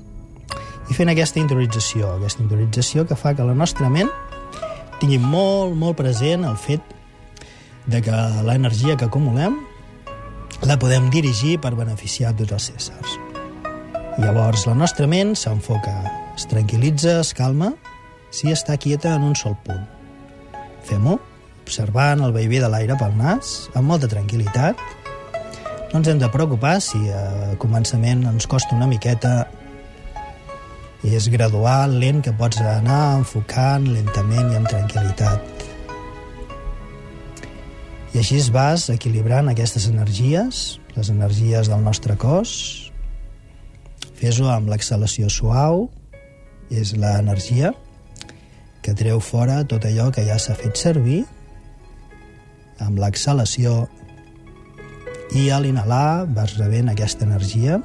[0.88, 4.08] i fent aquesta interiorització, aquesta interiorització que fa que la nostra ment
[5.04, 7.01] tingui molt, molt present el fet
[7.88, 9.58] de que l'energia que acumulem
[10.68, 13.18] la podem dirigir per beneficiar tots els éssers.
[14.22, 15.96] Llavors, la nostra ment s'enfoca,
[16.36, 17.72] es tranquil·litza, es calma,
[18.32, 19.82] si està quieta en un sol punt.
[20.88, 21.18] Fem-ho,
[21.64, 24.78] observant el vaivé de l'aire pel nas, amb molta tranquil·litat.
[25.92, 29.48] No ens hem de preocupar si a començament ens costa una miqueta
[31.02, 35.71] i és gradual, lent, que pots anar enfocant lentament i amb tranquil·litat.
[38.12, 42.52] I així es vas equilibrant aquestes energies, les energies del nostre cos.
[44.20, 45.86] Fes-ho amb l'exhalació suau,
[46.72, 47.72] és l'energia
[48.84, 51.22] que treu fora tot allò que ja s'ha fet servir.
[52.84, 53.86] Amb l'exhalació
[55.38, 57.80] i a l'inhalar vas rebent aquesta energia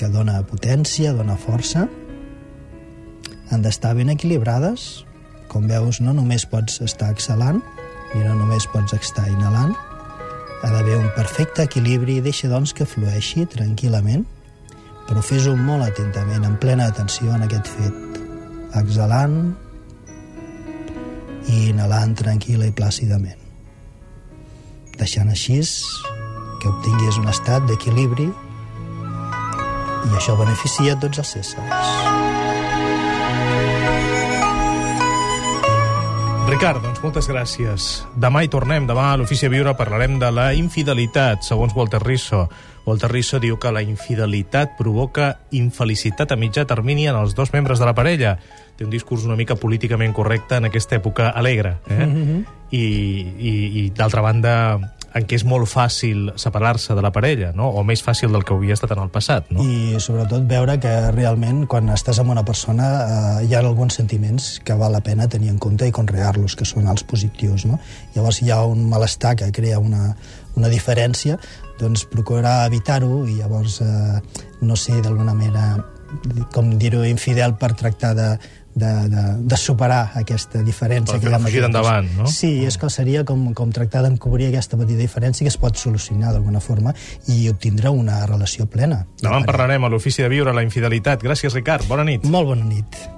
[0.00, 1.88] que dona potència, dona força.
[3.52, 5.04] Han d'estar ben equilibrades.
[5.48, 7.60] Com veus, no només pots estar exhalant,
[8.16, 9.74] i no només pots estar inhalant.
[10.62, 14.24] Ha d'haver un perfecte equilibri i deixa doncs que flueixi tranquil·lament,
[15.08, 18.20] però fes-ho molt atentament, en plena atenció en aquest fet.
[18.78, 19.38] Exhalant
[21.48, 23.38] i inhalant tranquil·la i plàcidament.
[24.98, 25.60] Deixant així
[26.60, 28.28] que obtinguis un estat d'equilibri
[30.08, 32.27] i això beneficia tots els éssers.
[36.58, 37.84] Ricard, doncs moltes gràcies.
[38.18, 38.82] Demà hi tornem.
[38.88, 42.48] Demà a l'Ofici a Viure parlarem de la infidelitat, segons Walter Risso.
[42.82, 47.78] Walter Risso diu que la infidelitat provoca infelicitat a mitjà termini en els dos membres
[47.78, 48.34] de la parella.
[48.74, 51.76] Té un discurs una mica políticament correcte en aquesta època alegre.
[51.86, 52.06] Eh?
[52.06, 52.44] Mm -hmm.
[52.72, 52.84] I,
[53.38, 53.52] i,
[53.84, 57.70] i d'altra banda, en què és molt fàcil separar-se de la parella, no?
[57.70, 59.48] o més fàcil del que havia estat en el passat.
[59.54, 59.64] No?
[59.64, 64.50] I sobretot veure que realment quan estàs amb una persona eh, hi ha alguns sentiments
[64.64, 67.66] que val la pena tenir en compte i conrear-los, que són els positius.
[67.68, 67.80] No?
[68.16, 70.12] Llavors hi ha un malestar que crea una,
[70.56, 71.38] una diferència,
[71.80, 74.18] doncs procurar evitar-ho i llavors eh,
[74.60, 75.78] no ser d'alguna manera
[76.54, 78.28] com dir-ho, infidel per tractar de,
[78.78, 81.18] de, de, de superar aquesta diferència.
[81.18, 81.68] Per que hi ha aquells.
[81.68, 82.30] endavant, no?
[82.32, 86.32] Sí, és que seria com, com tractar d'encobrir aquesta petita diferència que es pot solucionar
[86.32, 86.94] d'alguna forma
[87.26, 89.04] i obtindre una relació plena.
[89.22, 91.22] Demà en parlarem a l'Ofici de Viure la infidelitat.
[91.24, 91.88] Gràcies, Ricard.
[91.90, 92.26] Bona nit.
[92.28, 93.17] Molt bona nit.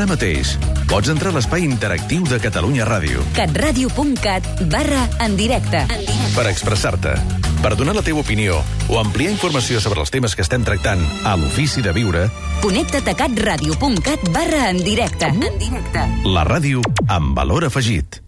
[0.00, 0.54] Ara mateix,
[0.88, 5.82] pots entrar a l'espai interactiu de Catalunya Ràdio catradio.cat barra en directe.
[5.82, 6.30] En directe.
[6.32, 7.12] per expressar-te,
[7.60, 11.36] per donar la teva opinió o ampliar informació sobre els temes que estem tractant a
[11.36, 12.30] l'Ofici de Viure,
[12.64, 15.28] Connecta't a catradio.cat barra en directe.
[15.36, 16.08] En directe.
[16.24, 18.22] la ràdio amb valor afegit.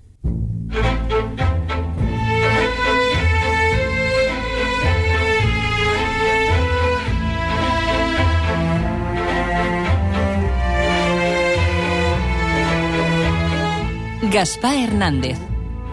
[14.32, 15.38] Gaspar Hernández.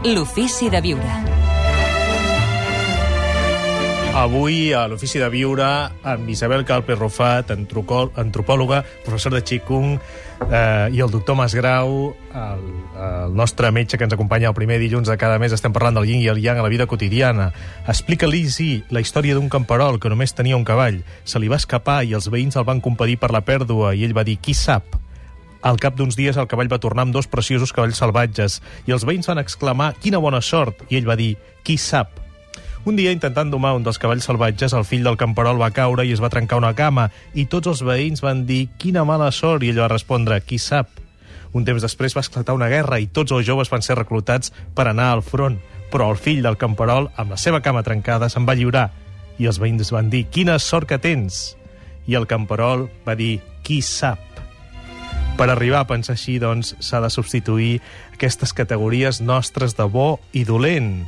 [0.06, 1.10] L'ofici de viure.
[4.16, 5.66] Avui a l'Ofici de Viure
[6.04, 10.00] amb Isabel Calpe Rufat, antropò- antropòloga, professor de Qigong,
[10.52, 12.64] eh, i el doctor Masgrau, el,
[13.00, 15.54] el nostre metge que ens acompanya el primer dilluns de cada mes.
[15.56, 17.54] Estem parlant del yin i el yang a la vida quotidiana.
[17.88, 21.04] Explica l'Easy la història d'un camperol que només tenia un cavall.
[21.24, 24.18] Se li va escapar i els veïns el van compadir per la pèrdua i ell
[24.18, 25.00] va dir, qui sap?
[25.62, 29.04] Al cap d'uns dies el cavall va tornar amb dos preciosos cavalls salvatges i els
[29.08, 31.36] veïns van exclamar quina bona sort i ell va dir
[31.68, 32.16] qui sap.
[32.88, 36.14] Un dia, intentant domar un dels cavalls salvatges, el fill del camperol va caure i
[36.16, 39.74] es va trencar una cama i tots els veïns van dir quina mala sort i
[39.74, 40.96] ell va respondre qui sap.
[41.52, 44.88] Un temps després va esclatar una guerra i tots els joves van ser reclutats per
[44.88, 45.60] anar al front,
[45.92, 48.88] però el fill del camperol, amb la seva cama trencada, se'n va lliurar
[49.40, 51.58] i els veïns van dir quina sort que tens.
[52.08, 54.29] I el camperol va dir qui sap.
[55.40, 57.78] Per arribar a pensar així, doncs, s'ha de substituir
[58.12, 61.08] aquestes categories nostres de bo i dolent.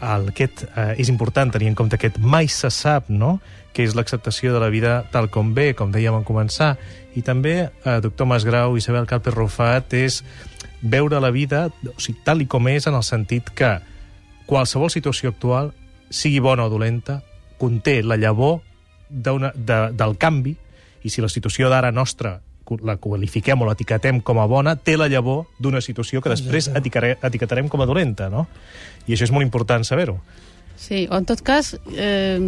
[0.00, 3.36] El, aquest, eh, és important tenir en compte aquest mai se sap, no?,
[3.76, 6.72] que és l'acceptació de la vida tal com ve, com dèiem en començar.
[7.14, 10.22] I també, eh, doctor Masgrau, Isabel Calpe Rufat, és
[10.80, 13.76] veure la vida o sigui, tal i com és en el sentit que
[14.48, 15.74] qualsevol situació actual,
[16.08, 17.20] sigui bona o dolenta,
[17.60, 18.62] conté la llavor
[19.10, 20.56] de, del canvi
[21.04, 22.40] i si la situació d'ara nostra
[22.86, 27.68] la qualifiquem o l'etiquetem com a bona, té la llavor d'una situació que després etiquetarem
[27.68, 28.46] com a dolenta, no?
[29.06, 30.18] I això és molt important saber-ho.
[30.80, 32.40] Sí, o en tot cas, eh,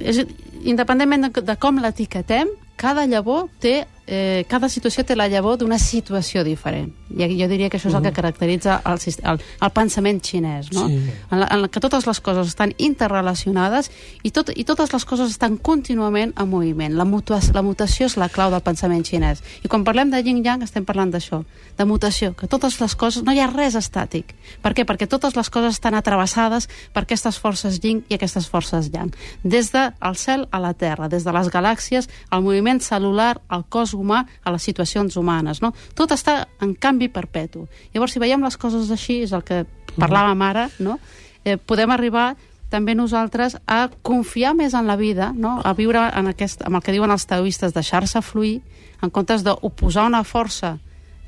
[0.00, 0.22] és,
[0.64, 5.78] independentment de, de com l'etiquetem, cada llavor té, eh, cada situació té la llavor d'una
[5.78, 6.92] situació diferent.
[7.14, 8.98] I jo diria que això és el que caracteritza el,
[9.30, 10.88] el, el pensament xinès, no?
[10.88, 10.98] Sí.
[11.30, 13.90] En, la, en la que totes les coses estan interrelacionades
[14.22, 16.96] i, tot, i totes les coses estan contínuament en moviment.
[16.98, 19.44] La, mutua, la mutació és la clau del pensament xinès.
[19.62, 21.44] I quan parlem de yin-yang estem parlant d'això,
[21.78, 23.22] de mutació, que totes les coses...
[23.24, 24.34] No hi ha res estàtic.
[24.64, 24.84] Per què?
[24.88, 29.14] Perquè totes les coses estan atravessades per aquestes forces yin i aquestes forces yang.
[29.44, 33.92] Des del cel a la terra, des de les galàxies, al moviment celular, al cos
[33.94, 35.60] humà, a les situacions humanes.
[35.62, 35.72] No?
[35.94, 37.66] Tot està en canvi perpetu.
[37.94, 39.64] Llavors, si veiem les coses així, és el que
[39.96, 40.98] parlàvem ara, no?
[41.44, 42.34] eh, podem arribar
[42.70, 45.60] també nosaltres a confiar més en la vida, no?
[45.62, 48.60] a viure en aquest, amb el que diuen els taoistes, deixar-se fluir,
[49.02, 50.78] en comptes d'oposar una força,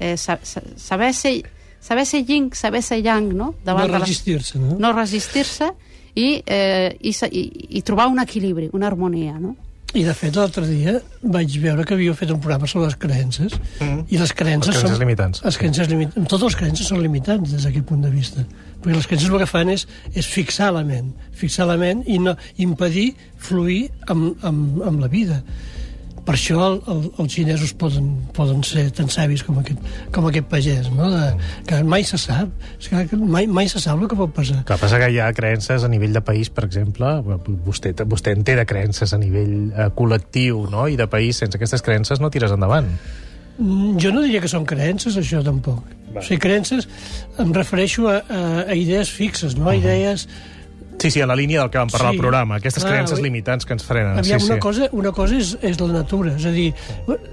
[0.01, 1.37] eh, sa, sa, saber ser
[1.87, 3.55] saber ser yin, saber ser yang, no?
[3.77, 4.75] No de les- resistir-se, no?
[4.81, 5.68] No resistir-se
[6.18, 7.42] i, eh, i, i,
[7.79, 9.55] i trobar un equilibri, una harmonia, no?
[9.94, 13.55] I, de fet, l'altre dia vaig veure que havíeu fet un programa sobre les creences,
[13.81, 14.03] Mm.
[14.12, 15.01] i les creences Les creences són...
[15.07, 15.42] limitants.
[15.44, 16.29] Les creences limitants.
[16.29, 18.44] Totes les creences són limitants des d'aquest punt de vista.
[18.83, 22.18] Perquè les creences el que fan és, és fixar la ment, fixar la ment i
[22.18, 25.42] no impedir fluir amb, amb, amb la vida.
[26.27, 29.83] Per això el, el, els xinesos poden, poden ser tan savis com aquest,
[30.15, 31.07] com aquest pagès, no?
[31.12, 31.29] De,
[31.69, 34.65] que mai se sap, és que mai, mai se sap el que pot passar.
[34.67, 37.12] Que passa que hi ha creences a nivell de país, per exemple,
[37.69, 40.89] vostè, vostè en té de creences a nivell eh, col·lectiu no?
[40.91, 42.91] i de país, sense aquestes creences no tires endavant.
[43.59, 45.87] Mm, Jo no diria que són creences, això, tampoc.
[46.11, 46.21] Va.
[46.21, 46.91] O sigui, creences
[47.39, 49.71] em refereixo a, a, a idees fixes, no?
[49.71, 50.27] A idees...
[50.99, 52.17] Sí, sí, a la línia del que vam parlar Sí.
[52.17, 54.19] al programa, aquestes Clar, creences limitants que ens frenen.
[54.19, 54.61] Aviam, sí, una, sí.
[54.61, 56.73] cosa, una cosa és, és la natura, és a dir,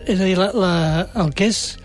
[0.05, 0.73] és a dir la, la,
[1.23, 1.79] el que és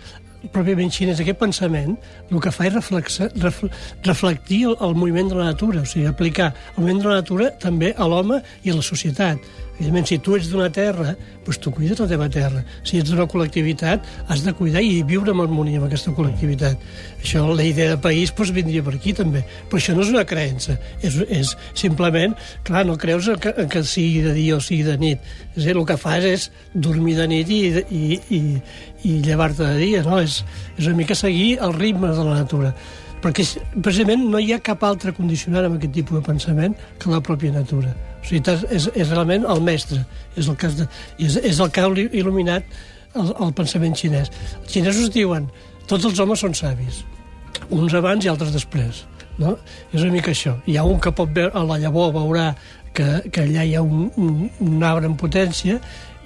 [0.53, 1.95] pròpiament xinès, aquest pensament,
[2.31, 3.63] el que fa és reflexa, ref,
[4.07, 7.49] reflectir el, el moviment de la natura, o sigui, aplicar el moviment de la natura
[7.59, 9.43] també a l'home i a la societat.
[9.79, 11.13] Evidentment, si tu ets d'una terra,
[11.45, 12.65] doncs tu cuides la teva terra.
[12.83, 16.83] Si ets d'una col·lectivitat, has de cuidar i viure en harmonia amb aquesta col·lectivitat.
[17.21, 19.45] Això, la idea de país, doncs, vindria per aquí també.
[19.71, 22.35] Però això no és una creença, és, és simplement,
[22.67, 25.31] clar, no creus que, que sigui de dia o sigui de nit.
[25.55, 28.41] És dir, el que fas és dormir de nit i, i, i,
[29.07, 30.19] i llevar-te de dia, no?
[30.19, 30.41] És,
[30.77, 32.73] és una mica seguir els ritmes de la natura
[33.19, 33.43] perquè
[33.83, 37.51] precisament no hi ha cap altre condicionant amb aquest tipus de pensament que la pròpia
[37.51, 37.89] natura.
[38.21, 38.39] O sigui,
[38.71, 40.05] és, és realment el mestre,
[40.39, 40.85] és el que, de,
[41.19, 42.63] és, és el que ha il- il·luminat
[43.19, 44.31] el, el pensament xinès.
[44.61, 45.49] Els xinesos diuen
[45.89, 47.01] tots els homes són savis,
[47.75, 49.03] uns abans i altres després.
[49.39, 49.57] No?
[49.91, 50.55] És una mica això.
[50.67, 52.53] Hi ha un que pot veure, a la llavor veurà
[52.95, 55.77] que, que allà hi ha un, un, un arbre en potència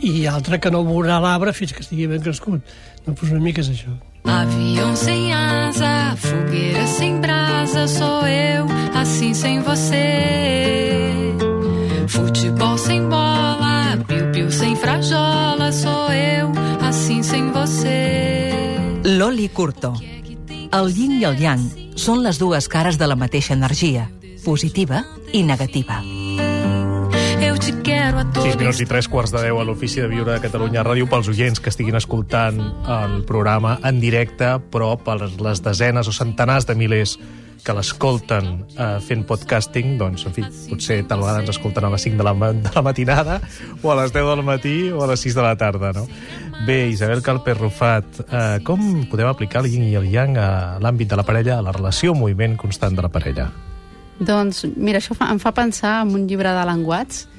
[0.04, 2.60] i altre que no veurà l'arbre fins que estigui ben crescut.
[3.06, 3.94] No, doncs una mica és això.
[4.24, 10.04] Avião sem asa, fogueira sem brasa, sou eu, assim sem você.
[12.08, 16.52] Futebol sem bola, piu-piu sem frajola, sou eu,
[16.88, 18.78] assim sem você.
[19.04, 19.94] Loli Curto.
[20.74, 21.64] El yin i el yang
[22.00, 24.10] són les dues cares de la mateixa energia,
[24.44, 26.02] positiva i negativa.
[27.64, 27.76] 6
[28.34, 31.30] todo minuts i 3 quarts de 10 a l'Ofici de Viure de Catalunya Ràdio pels
[31.32, 32.58] oients que estiguin escoltant
[32.92, 37.14] el programa en directe, però per les desenes o centenars de milers
[37.64, 42.04] que l'escolten eh, fent podcasting, doncs, en fi, potser tal vegada ens escolten a les
[42.04, 43.40] 5 de la, de la matinada,
[43.80, 46.04] o a les 10 del matí, o a les 6 de la tarda, no?
[46.68, 51.16] Bé, Isabel Calper Rufat, eh, com podem aplicar el yin i el yang a l'àmbit
[51.16, 53.54] de la parella, a la relació moviment constant de la parella?
[54.20, 57.30] Doncs, mira, això fa, em fa pensar en un llibre d'Alan Watts,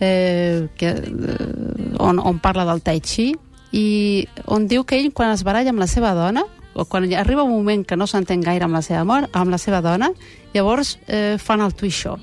[0.00, 3.30] eh, que, eh, on, on parla del tai chi,
[3.72, 6.42] i on diu que ell, quan es baralla amb la seva dona,
[6.74, 9.58] o quan arriba un moment que no s'entén gaire amb la seva mort, amb la
[9.58, 10.10] seva dona,
[10.54, 12.16] llavors eh, fan el tuixó.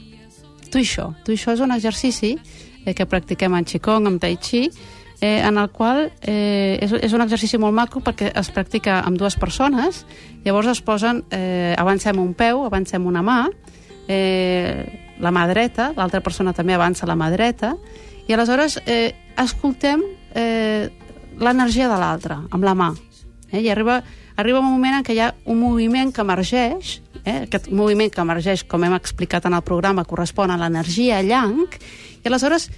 [0.71, 1.11] Tuixó.
[1.23, 2.35] Tuixó és un exercici
[2.85, 4.67] eh, que practiquem en Qigong, amb Tai Chi,
[5.21, 9.19] eh, en el qual eh, és, és un exercici molt maco perquè es practica amb
[9.19, 10.05] dues persones,
[10.45, 13.41] llavors es posen, eh, avancem un peu, avancem una mà,
[14.07, 17.75] eh, la mà dreta, l'altra persona també avança la mà dreta,
[18.27, 20.03] i aleshores eh, escoltem
[20.35, 20.89] eh,
[21.39, 22.91] l'energia de l'altre, amb la mà.
[23.51, 23.61] Eh?
[23.61, 24.01] I arriba,
[24.35, 27.43] arriba un moment en què hi ha un moviment que emergeix, eh?
[27.45, 31.65] aquest moviment que emergeix, com hem explicat en el programa, correspon a l'energia yang,
[32.21, 32.69] i aleshores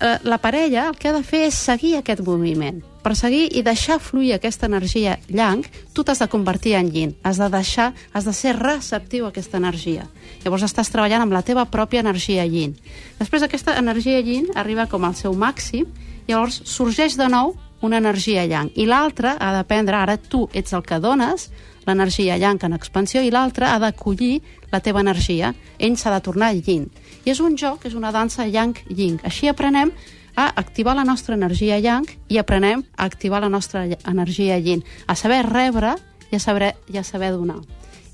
[0.00, 2.82] eh, la parella el que ha de fer és seguir aquest moviment.
[3.02, 5.62] Per seguir i deixar fluir aquesta energia yang,
[5.94, 7.14] tu t'has de convertir en yin.
[7.22, 10.08] Has de deixar, has de ser receptiu a aquesta energia.
[10.42, 12.74] Llavors estàs treballant amb la teva pròpia energia yin.
[13.20, 15.86] Després aquesta energia yin arriba com al seu màxim,
[16.28, 18.72] llavors sorgeix de nou una energia yang.
[18.74, 21.48] I l'altra ha d'aprendre, ara tu ets el que dones,
[21.86, 25.54] l'energia yang en expansió, i l'altre ha d'acollir la teva energia.
[25.78, 26.88] Ell s'ha de tornar yin.
[27.24, 29.20] I és un joc, és una dansa yang-yin.
[29.22, 29.92] Així aprenem
[30.38, 35.16] a activar la nostra energia yang i aprenem a activar la nostra energia yin, a
[35.18, 35.96] saber rebre
[36.30, 37.58] i a saber, i a saber donar.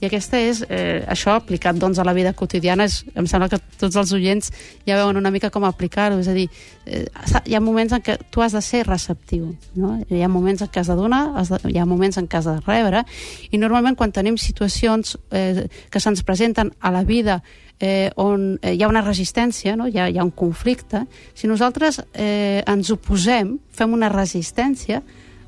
[0.01, 3.59] I aquesta és, eh, això aplicat doncs, a la vida quotidiana, és, em sembla que
[3.79, 4.51] tots els oients
[4.87, 6.49] ja veuen una mica com aplicar-ho, és a dir,
[6.87, 7.07] eh,
[7.47, 9.99] hi ha moments en què tu has de ser receptiu, no?
[10.09, 12.39] hi ha moments en què has de donar, has de, hi ha moments en què
[12.39, 13.05] has de rebre,
[13.51, 17.43] i normalment quan tenim situacions eh, que se'ns presenten a la vida
[17.81, 19.89] eh, on eh, hi ha una resistència, no?
[19.89, 25.03] hi, ha, hi ha un conflicte, si nosaltres eh, ens oposem, fem una resistència,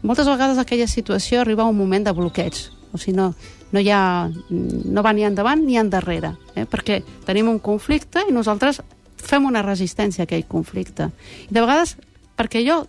[0.06, 2.58] moltes vegades aquella situació arriba a un moment de bloqueig,
[2.92, 3.30] o sigui, no,
[3.72, 6.66] no, hi ha, no va ni endavant ni endarrere, eh?
[6.70, 8.82] perquè tenim un conflicte i nosaltres
[9.26, 11.10] fem una resistència a aquell conflicte.
[11.48, 11.96] I de vegades,
[12.38, 12.84] perquè jo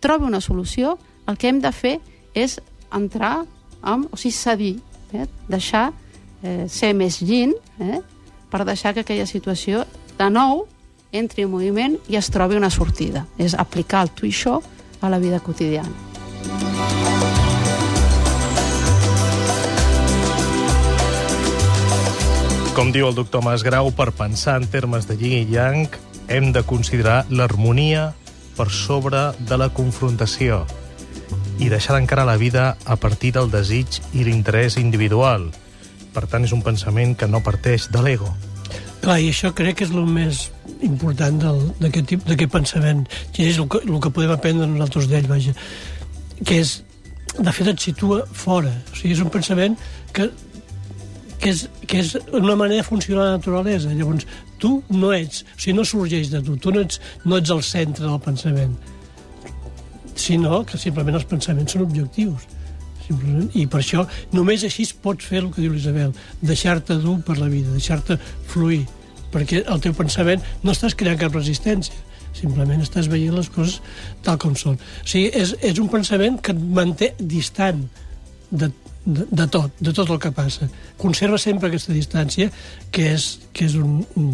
[0.00, 0.96] trobi una solució,
[1.28, 1.98] el que hem de fer
[2.34, 2.58] és
[2.94, 3.44] entrar
[3.82, 4.72] amb, o sigui, cedir,
[5.12, 5.26] eh?
[5.50, 5.90] deixar
[6.42, 8.00] eh, ser més yin, eh?
[8.50, 9.86] Per deixar que aquella situació
[10.18, 10.66] de nou
[11.12, 13.26] entri en moviment i es trobi una sortida.
[13.38, 14.60] És aplicar el tu i això
[15.00, 15.90] a la vida quotidiana.
[22.74, 25.90] Com diu el doctor Masgrau, per pensar en termes de yin i yang
[26.30, 28.12] hem de considerar l'harmonia
[28.56, 30.62] per sobre de la confrontació
[31.60, 35.50] i deixar d'encarar la vida a partir del desig i l'interès individual.
[36.14, 38.30] Per tant, és un pensament que no parteix de l'ego.
[39.00, 40.48] Clar, i això crec que és el més
[40.84, 41.40] important
[41.80, 45.54] d'aquest tip d'aquest pensament, que és el que, el que podem aprendre nosaltres d'ell, vaja,
[46.44, 46.80] que és
[47.38, 48.72] de fet, et situa fora.
[48.90, 49.76] O sigui, és un pensament
[50.12, 50.28] que,
[51.40, 53.92] que, és, que és una manera de funcionar la naturalesa.
[53.94, 54.26] Llavors,
[54.60, 57.62] tu no ets, o sigui, no sorgeix de tu, tu no ets, no ets el
[57.66, 58.74] centre del pensament,
[60.20, 62.48] sinó que simplement els pensaments són objectius.
[63.10, 67.48] I per això només així pots fer el que diu l'Isabel, deixar-te dur per la
[67.50, 68.18] vida, deixar-te
[68.50, 68.84] fluir,
[69.32, 71.96] perquè el teu pensament no estàs creant cap resistència,
[72.36, 73.80] simplement estàs veient les coses
[74.26, 74.78] tal com són.
[74.78, 77.82] O sigui, és, és un pensament que et manté distant
[78.50, 78.70] de,
[79.04, 80.68] de, de tot, de tot el que passa.
[81.00, 82.50] Conserva sempre aquesta distància,
[82.92, 84.30] que és, que és un, un,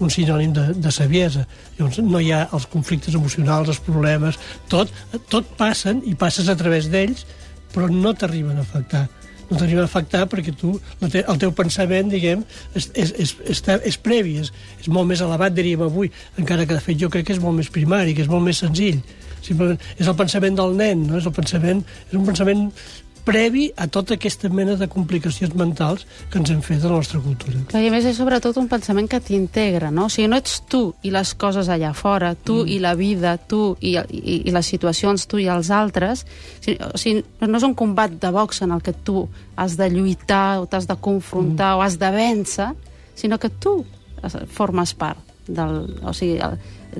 [0.00, 1.46] un sinònim de, de saviesa.
[1.78, 4.38] Llavors, no hi ha els conflictes emocionals, els problemes,
[4.70, 4.92] tot,
[5.32, 7.26] tot passen i passes a través d'ells,
[7.74, 9.06] però no t'arriben a afectar
[9.50, 10.76] no t'arriba a afectar perquè tu,
[11.10, 12.44] te, el teu pensament, diguem,
[12.78, 16.76] és, és, és, és, és previ, és, és molt més elevat, diríem avui, encara que
[16.76, 19.00] de fet jo crec que és molt més primari, que és molt més senzill.
[19.42, 21.18] Simplement és el pensament del nen, no?
[21.18, 22.68] és, el pensament, és un pensament
[23.24, 27.20] previ a tota aquesta mena de complicacions mentals que ens hem fet a la nostra
[27.22, 27.62] cultura.
[27.76, 30.08] I a més és sobretot un pensament que t'integra, no?
[30.08, 32.72] O sigui, no ets tu i les coses allà fora, tu mm.
[32.74, 36.24] i la vida, tu i, i, i les situacions, tu i els altres.
[36.90, 39.24] O sigui, no és un combat de boxa en el que tu
[39.60, 41.78] has de lluitar o t'has de confrontar mm.
[41.78, 42.70] o has de vèncer,
[43.14, 43.80] sinó que tu
[44.52, 45.82] formes part del...
[46.06, 46.58] O sigui, el,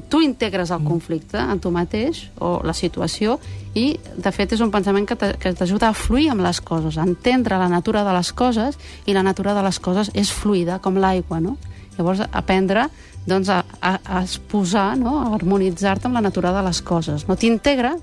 [0.09, 3.39] tu integres el conflicte en tu mateix o la situació
[3.75, 7.59] i, de fet, és un pensament que t'ajuda a fluir amb les coses, a entendre
[7.59, 11.41] la natura de les coses i la natura de les coses és fluida, com l'aigua,
[11.41, 11.57] no?
[11.99, 12.89] Llavors, aprendre
[13.27, 15.19] doncs, a, a, a exposar, no?
[15.21, 17.27] a harmonitzar-te amb la natura de les coses.
[17.29, 17.95] No t'integra,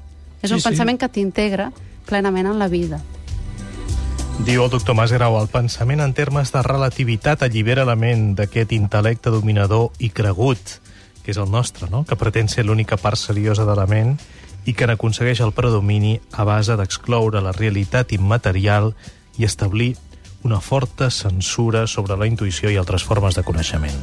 [0.42, 0.70] és un Sí, sí.
[0.70, 1.72] pensament que t'integra
[2.06, 3.02] plenament en la vida.
[4.46, 9.34] Diu el doctor Masgrau, el pensament en termes de relativitat allibera la ment d'aquest intel·lecte
[9.34, 10.78] dominador i cregut,
[11.28, 12.06] que és el nostre, no?
[12.08, 14.14] que pretén ser l'única part seriosa de la ment
[14.64, 18.94] i que n'aconsegueix el predomini a base d'excloure la realitat immaterial
[19.36, 19.98] i establir
[20.48, 24.00] una forta censura sobre la intuïció i altres formes de coneixement.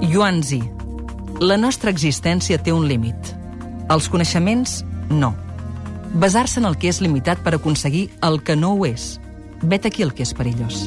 [0.00, 0.64] Yuanzi.
[1.44, 3.34] La nostra existència té un límit.
[3.92, 5.36] Els coneixements, no.
[6.14, 9.16] Basar-se en el que és limitat per aconseguir el que no ho és.
[9.62, 10.86] Vet aquí el que és perillós.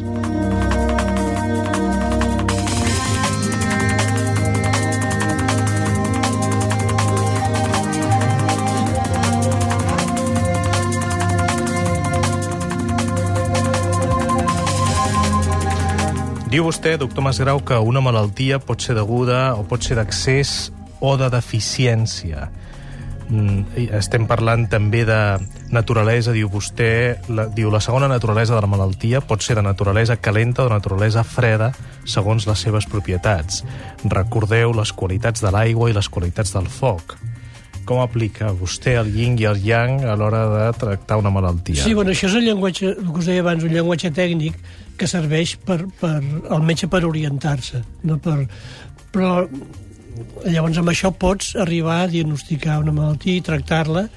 [16.49, 21.13] Diu vostè, doctor Masgrau, que una malaltia pot ser deguda o pot ser d'accés o
[21.13, 22.47] de deficiència.
[23.29, 25.37] Mm, Estem parlant també de
[25.69, 30.17] naturalesa, diu vostè, la, diu la segona naturalesa de la malaltia pot ser de naturalesa
[30.17, 31.69] calenta o de naturalesa freda
[32.09, 33.61] segons les seves propietats.
[34.03, 37.19] Recordeu les qualitats de l'aigua i les qualitats del foc.
[37.85, 41.83] Com aplica vostè el yin i el yang a l'hora de tractar una malaltia?
[41.83, 44.57] Sí, bueno, això és el llenguatge, el que us deia abans, un llenguatge tècnic
[44.97, 46.17] que serveix per, per
[46.65, 47.81] metge per orientar-se.
[48.05, 48.43] No per,
[49.13, 49.45] però
[50.45, 54.07] llavors amb això pots arribar a diagnosticar una malaltia i tractar-la,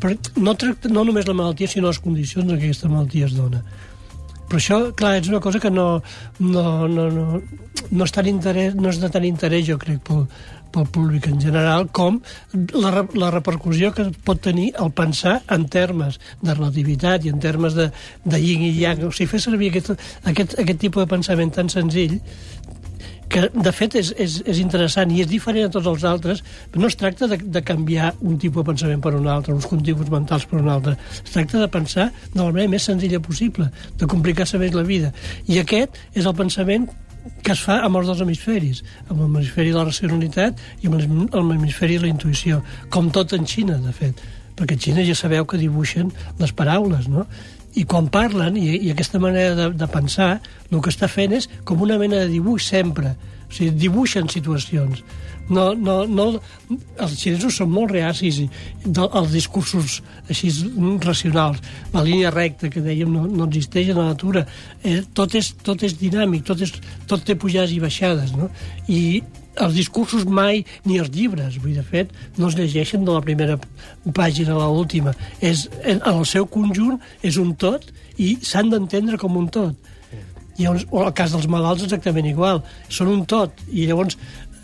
[0.00, 3.36] però no, tracta, no només la malaltia, sinó les condicions en què aquesta malaltia es
[3.36, 3.62] dona.
[4.46, 5.86] Però això, clar, és una cosa que no,
[6.38, 10.26] no, no, no, no, és, tan interès, no és de tant interès, jo crec, pel,
[10.76, 12.20] pel públic en general, com
[12.76, 17.74] la, la repercussió que pot tenir el pensar en termes de relativitat i en termes
[17.78, 17.88] de,
[18.24, 19.02] de yin i yang.
[19.08, 19.96] O sigui, fer servir aquest,
[20.28, 22.20] aquest, aquest tipus de pensament tan senzill
[23.28, 26.84] que de fet és, és, és interessant i és diferent a tots els altres, però
[26.84, 30.10] no es tracta de, de canviar un tipus de pensament per un altre, uns continguts
[30.12, 30.94] mentals per un altre.
[31.24, 35.10] Es tracta de pensar de la manera més senzilla possible, de complicar-se més la vida.
[35.50, 36.86] I aquest és el pensament
[37.42, 41.26] que es fa amb els dos hemisferis, amb l'hemisferi de la racionalitat i amb l'hem-
[41.34, 42.60] amb l'hemisferi de la intuïció,
[42.94, 44.22] com tot en Xina, de fet.
[44.56, 47.26] Perquè a Xina ja sabeu que dibuixen les paraules, no?
[47.76, 50.36] I quan parlen, i, i aquesta manera de, de pensar,
[50.70, 53.14] el que està fent és com una mena de dibuix sempre.
[53.46, 55.04] O sigui, dibuixen situacions.
[55.48, 56.26] No, no, no,
[56.98, 60.50] els xinesos són molt reacis els discursos així
[61.04, 61.62] racionals.
[61.92, 64.42] La línia recta que dèiem no, no existeix a la natura.
[64.82, 66.74] Eh, tot, és, tot és dinàmic, tot, és,
[67.06, 68.34] tot té pujades i baixades.
[68.34, 68.50] No?
[68.90, 69.22] I
[69.62, 73.22] els discursos mai, ni els llibres, vull dir, de fet, no es llegeixen de la
[73.24, 73.58] primera
[74.16, 75.14] pàgina a l'última.
[75.40, 77.88] És, en el seu conjunt és un tot
[78.22, 79.92] i s'han d'entendre com un tot.
[80.56, 82.62] I llavors, o el cas dels malalts exactament igual.
[82.88, 83.60] Són un tot.
[83.68, 84.16] I llavors,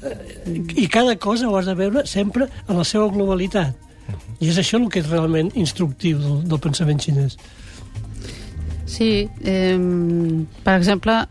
[0.02, 0.16] eh,
[0.76, 3.76] i cada cosa ho has de veure sempre en la seva globalitat.
[4.40, 7.36] I és això el que és realment instructiu del, del pensament xinès.
[8.92, 9.78] Sí, eh,
[10.64, 11.22] per exemple,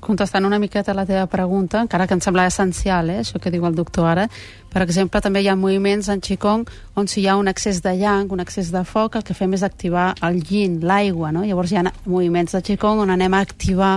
[0.00, 3.50] contestant una miqueta a la teva pregunta, encara que em sembla essencial, eh, això que
[3.50, 4.28] diu el doctor ara,
[4.72, 7.92] per exemple, també hi ha moviments en Qigong on si hi ha un excés de
[7.98, 11.44] yang, un excés de foc, el que fem és activar el yin, l'aigua, no?
[11.44, 13.94] Llavors hi ha moviments de Qigong on anem a activar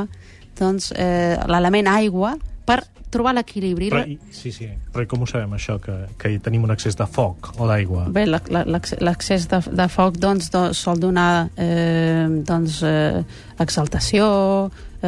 [0.60, 2.82] doncs, eh, l'element aigua per
[3.16, 4.18] trobar l'equilibri.
[4.34, 4.68] Sí, sí.
[4.94, 8.08] Però com ho sabem, això, que, que hi tenim un excés de foc o d'aigua?
[8.16, 13.24] Bé, l'excés de, de foc doncs, do, sol donar eh, doncs, eh,
[13.64, 14.28] exaltació,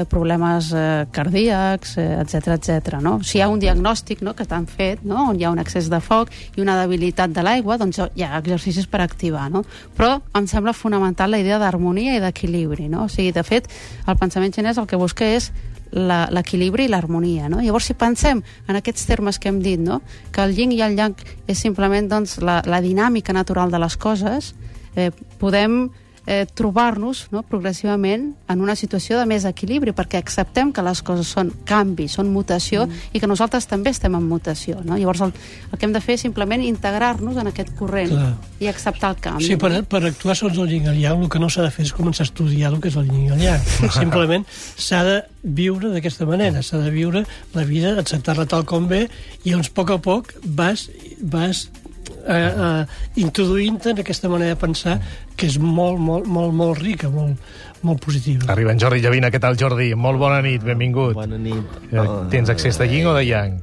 [0.06, 3.00] problemes eh, cardíacs, eh, etc etc.
[3.02, 3.18] no?
[3.24, 5.90] Si hi ha un diagnòstic no, que t'han fet, no, on hi ha un excés
[5.90, 9.48] de foc i una debilitat de l'aigua, doncs hi ha exercicis per activar.
[9.54, 9.64] No?
[9.98, 12.88] Però em sembla fonamental la idea d'harmonia i d'equilibri.
[12.92, 13.06] No?
[13.06, 13.72] O sigui, de fet,
[14.08, 15.52] el pensament xinès el que busca és
[15.92, 17.48] l'equilibri i l'harmonia.
[17.50, 17.62] No?
[17.64, 20.02] Llavors, si pensem en aquests termes que hem dit, no?
[20.32, 21.16] que el yin i el yang
[21.48, 24.54] és simplement doncs, la, la dinàmica natural de les coses,
[24.96, 25.88] eh, podem
[26.28, 31.32] eh, trobar-nos no, progressivament en una situació de més equilibri, perquè acceptem que les coses
[31.32, 33.16] són canvi, són mutació, mm.
[33.16, 34.82] i que nosaltres també estem en mutació.
[34.84, 35.00] No?
[35.00, 35.34] Llavors, el,
[35.72, 38.34] el que hem de fer és simplement integrar-nos en aquest corrent Clar.
[38.60, 39.48] i acceptar el canvi.
[39.48, 41.88] Sí, per, per actuar segons el yin el yang, el que no s'ha de fer
[41.88, 43.74] és començar a estudiar el que és el yin i el yang.
[43.96, 45.18] Simplement s'ha de
[45.58, 47.24] viure d'aquesta manera, s'ha de viure
[47.56, 49.06] la vida, acceptar-la tal com ve,
[49.46, 50.90] i llavors, a poc a poc, vas,
[51.24, 51.70] vas
[52.10, 52.86] eh, eh,
[53.24, 55.00] introduint-te en aquesta manera de pensar
[55.36, 57.38] que és molt, molt, molt, molt rica, molt,
[57.82, 58.52] molt positiva.
[58.52, 59.32] Arriba en Jordi Llavina.
[59.34, 59.94] Què tal, Jordi?
[59.96, 61.16] Molt bona nit, benvingut.
[61.18, 61.78] Bona nit.
[61.92, 63.60] Eh, Tens accés de yin o de yang?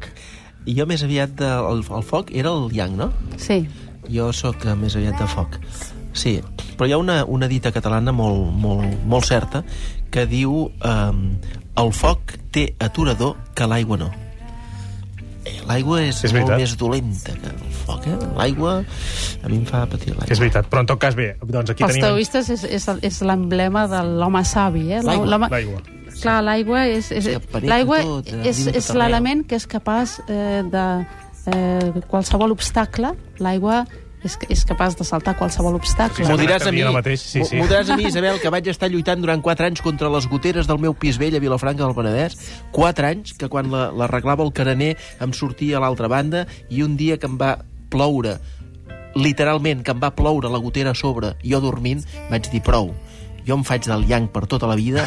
[0.65, 3.11] Jo més aviat de, el, el foc era el yang, no?
[3.37, 3.65] Sí.
[4.09, 5.59] Jo sóc eh, més aviat de foc.
[6.15, 6.39] Sí,
[6.79, 9.65] però hi ha una, una dita catalana molt, molt, molt certa
[10.15, 11.13] que diu eh,
[11.83, 14.13] el foc té aturador que l'aigua no.
[15.45, 16.61] Eh, L'aigua és, És és molt veritat.
[16.63, 18.17] més dolenta que el foc, eh?
[18.39, 20.31] L'aigua a mi em fa patir l'aigua.
[20.33, 22.07] És veritat, però en tot cas, bé, doncs aquí Pels tenim...
[22.07, 24.87] taoistes és, és, és l'emblema de l'home savi.
[24.93, 25.03] Eh?
[25.05, 25.83] L'aigua.
[26.15, 27.27] Clar, l'aigua és, és,
[27.67, 27.99] l'aigua
[28.47, 30.85] és, és l'element que és capaç eh, de
[31.53, 33.83] eh, qualsevol obstacle, l'aigua
[34.25, 36.27] és, és capaç de saltar qualsevol obstacle.
[36.29, 37.57] M'ho diràs a mi, mateix, sí, sí.
[37.61, 40.67] m'ho diràs a mi, Isabel, que vaig estar lluitant durant 4 anys contra les goteres
[40.71, 42.37] del meu pis vell a Vilafranca del Penedès.
[42.73, 46.97] 4 anys, que quan la- l'arreglava el carener em sortia a l'altra banda, i un
[46.97, 47.59] dia que em va
[47.91, 48.39] ploure,
[49.15, 52.93] literalment, que em va ploure la gotera a sobre, jo dormint, vaig dir prou
[53.45, 55.05] jo em faig del yang per tota la vida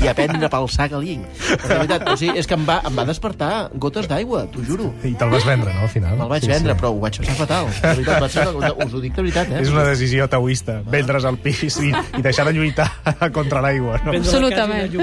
[0.00, 1.24] i aprendre pel sac al yin.
[1.26, 3.50] Perquè, de veritat, o sigui, és que em va, em va despertar
[3.82, 4.90] gotes d'aigua, t'ho juro.
[5.04, 6.16] I te'l vas vendre, no, al final?
[6.20, 7.70] Me'l vaig vendre, però ho vaig passar fatal.
[7.80, 8.46] De veritat, vaig ser,
[8.86, 9.62] us ho dic de veritat, eh?
[9.64, 12.88] És una decisió taoista, vendre's el pis i, i deixar de lluitar
[13.36, 13.98] contra l'aigua.
[14.06, 14.14] No?
[14.16, 14.96] Absolutament.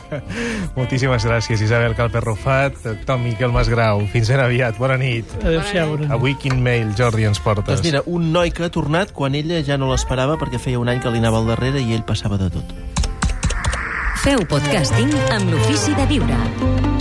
[0.78, 4.04] Moltíssimes gràcies, Isabel Calperrofat, Tom Miquel Masgrau.
[4.12, 5.28] Fins ben aviat, bona nit.
[5.40, 5.96] Adéu-siau.
[6.12, 7.68] Avui quin mail, Jordi, ens portes?
[7.72, 10.90] Doncs mira, un noi que ha tornat quan ella ja no l'esperava perquè feia un
[10.92, 12.74] any que li anava al darrere i ell passava de tot.
[14.22, 16.36] Feu podcasting amb l'ofici de viure.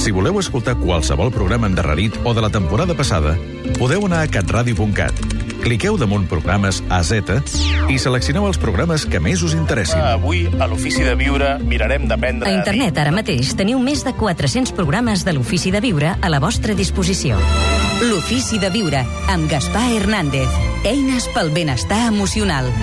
[0.01, 3.35] Si voleu escoltar qualsevol programa endarrerit o de la temporada passada,
[3.77, 5.13] podeu anar a catradio.cat.
[5.61, 7.37] Cliqueu damunt programes a Z
[7.93, 10.01] i seleccioneu els programes que més us interessin.
[10.01, 12.49] Avui, a l'Ofici de Viure, mirarem d'aprendre...
[12.49, 16.41] A internet ara mateix teniu més de 400 programes de l'Ofici de Viure a la
[16.41, 17.37] vostra disposició.
[18.01, 20.49] L'Ofici de Viure, amb Gaspar Hernández.
[20.89, 22.73] Eines pel benestar emocional.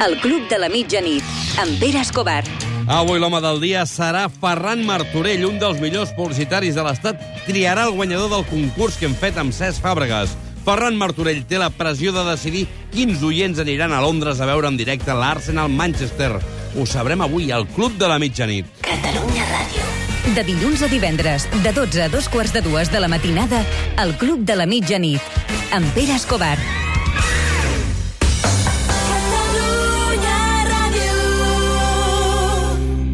[0.00, 1.24] El Club de la Mitjanit,
[1.60, 2.40] amb Pere Escobar.
[2.88, 7.20] Avui l'home del dia serà Ferran Martorell, un dels millors publicitaris de l'Estat.
[7.44, 10.32] Triarà el guanyador del concurs que hem fet amb Cesc Fàbregas.
[10.64, 14.80] Ferran Martorell té la pressió de decidir quins oients aniran a Londres a veure en
[14.80, 16.32] directe l'Arsenal Manchester.
[16.80, 18.72] Ho sabrem avui al Club de la Mitjanit.
[18.80, 19.88] Catalunya Ràdio.
[20.32, 23.66] De dilluns a divendres, de 12 a dos quarts de dues de la matinada,
[24.00, 25.42] al Club de la Mitjanit,
[25.76, 26.56] amb Pere Escobar.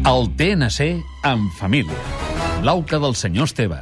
[0.07, 1.97] El TNC en família.
[2.63, 3.81] L'auca del senyor Esteve.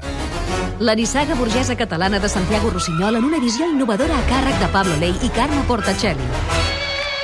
[0.79, 4.97] La nissaga burgesa catalana de Santiago Rossinyol en una visió innovadora a càrrec de Pablo
[5.03, 6.25] Ley i Carme Portacelli.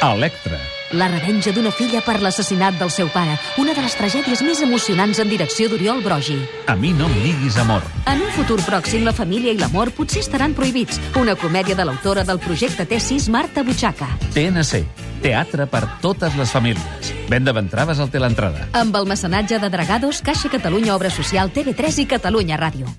[0.05, 0.61] Electra.
[0.91, 5.21] La revenja d'una filla per l'assassinat del seu pare, una de les tragèdies més emocionants
[5.23, 6.35] en direcció d'Oriol Brogi.
[6.67, 7.85] A mi no em diguis amor.
[8.11, 10.99] En un futur pròxim, la família i l'amor potser estaran prohibits.
[11.15, 14.09] Una comèdia de l'autora del projecte T6, Marta Butxaca.
[14.35, 14.83] TNC.
[15.23, 17.13] Teatre per totes les famílies.
[17.31, 18.67] Venda d'entrades al Teleentrada.
[18.75, 22.91] Amb el mecenatge de Dragados, Caixa Catalunya Obra Social, TV3 i Catalunya Ràdio.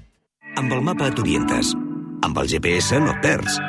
[0.57, 1.75] Amb el mapa t'orientes.
[2.23, 3.61] Amb el GPS no et perds.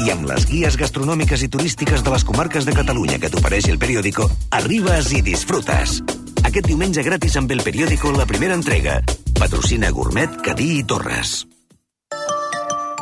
[0.00, 3.76] I amb les guies gastronòmiques i turístiques de les comarques de Catalunya que t'ofereix el
[3.82, 5.98] periòdico, arribes i disfrutes.
[6.40, 9.00] Aquest diumenge gratis amb el periòdico la primera entrega.
[9.36, 11.42] Patrocina Gourmet, Cadí i Torres.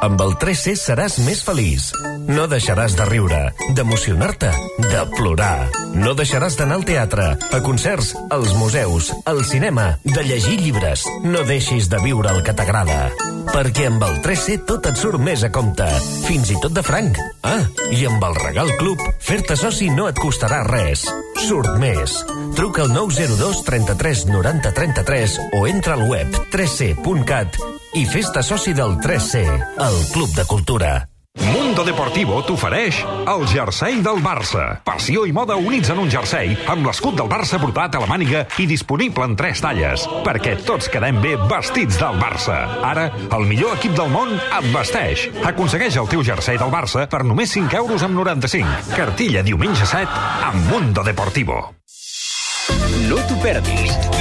[0.03, 1.93] Amb el 3C seràs més feliç.
[2.29, 3.39] No deixaràs de riure,
[3.73, 4.51] d'emocionar-te,
[4.85, 5.71] de plorar.
[5.97, 11.07] No deixaràs d'anar al teatre, a concerts, als museus, al cinema, de llegir llibres.
[11.25, 13.09] No deixis de viure el que t'agrada.
[13.49, 15.89] Perquè amb el 3C tot et surt més a compte.
[16.29, 17.17] Fins i tot de franc.
[17.49, 17.65] Ah,
[17.97, 21.09] i amb el Regal Club, fer-te soci no et costarà res.
[21.49, 22.21] Surt més.
[22.59, 27.63] Truca al 902 33 90 33 o entra al web 3c.cat
[27.97, 29.47] i fes-te soci del 3C,
[29.81, 30.99] el Club de Cultura.
[31.47, 32.99] Mundo Deportivo t'ofereix
[33.31, 34.65] el jersei del Barça.
[34.87, 38.45] Passió i moda units en un jersei amb l'escut del Barça brotat a la màniga
[38.59, 42.59] i disponible en tres talles, perquè tots quedem bé vestits del Barça.
[42.83, 43.09] Ara,
[43.39, 45.29] el millor equip del món et vesteix.
[45.49, 48.95] Aconsegueix el teu jersei del Barça per només 5 euros amb 95.
[48.97, 50.09] Cartilla diumenge 7
[50.51, 51.63] amb Mundo Deportivo.
[53.09, 54.18] No t'ho perdis.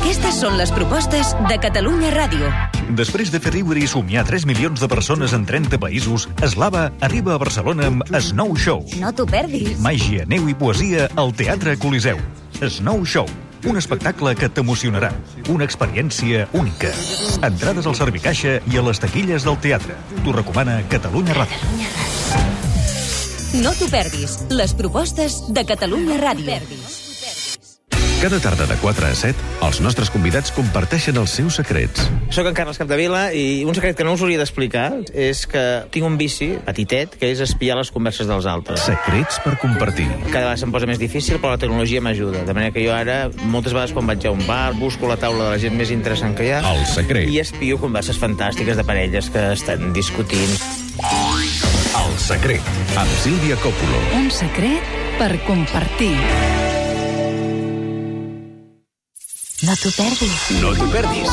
[0.00, 2.48] Aquestes són les propostes de Catalunya Ràdio.
[2.96, 7.34] Després de fer riure i somiar 3 milions de persones en 30 països, Eslava arriba
[7.34, 8.80] a Barcelona amb Snow Show.
[9.02, 9.76] No t'ho perdis.
[9.84, 12.16] Màgia, neu i poesia al Teatre Coliseu.
[12.62, 13.28] Snow Show.
[13.68, 15.12] Un espectacle que t'emocionarà.
[15.52, 16.94] Una experiència única.
[17.44, 19.98] Entrades al Servicaixa i a les taquilles del teatre.
[20.24, 21.60] T'ho recomana Catalunya Ràdio.
[23.60, 24.40] No t'ho perdis.
[24.48, 26.56] Les propostes de Catalunya Ràdio.
[28.20, 29.32] Cada tarda de 4 a 7,
[29.64, 32.02] els nostres convidats comparteixen els seus secrets.
[32.28, 35.62] Soc en Carles Capdevila i un secret que no us hauria d'explicar és que
[35.94, 38.84] tinc un vici petitet que és espiar les converses dels altres.
[38.84, 40.04] Secrets per compartir.
[40.26, 42.44] Cada vegada se'm posa més difícil, però la tecnologia m'ajuda.
[42.44, 45.46] De manera que jo ara, moltes vegades quan vaig a un bar, busco la taula
[45.46, 47.24] de la gent més interessant que hi ha El secret.
[47.24, 50.58] i espio converses fantàstiques de parelles que estan discutint.
[51.00, 52.68] El secret,
[53.00, 54.04] amb Sílvia Coppola.
[54.20, 56.18] Un secret per compartir.
[59.60, 60.44] No t'ho perdis.
[60.62, 61.32] No t'ho perdis.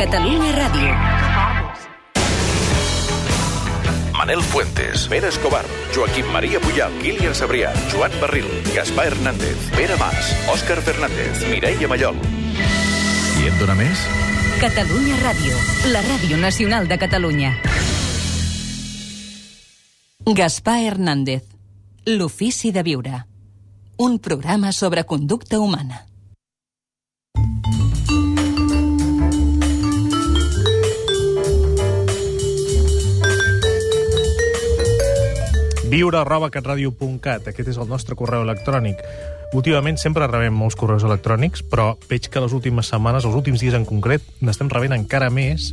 [0.00, 0.92] Catalunya Ràdio.
[4.16, 10.32] Manel Fuentes, Pere Escobar, Joaquim Maria Puyal, Kilian Sabrià, Joan Barril, Gaspar Hernández, Pere Mas,
[10.54, 12.16] Òscar Fernández, Mireia Mallol.
[12.16, 14.08] I et dona més?
[14.56, 15.60] Catalunya Ràdio.
[15.92, 17.52] La ràdio nacional de Catalunya.
[20.24, 21.44] Gaspar Hernández.
[22.06, 23.24] L'ofici de viure.
[23.98, 26.06] Un programa sobre conducta humana.
[35.90, 37.48] Viure arroba catradio.cat.
[37.52, 39.00] Aquest és el nostre correu electrònic.
[39.54, 43.76] Últimament sempre rebem molts correus electrònics, però veig que les últimes setmanes, els últims dies
[43.78, 45.68] en concret, n'estem rebent encara més.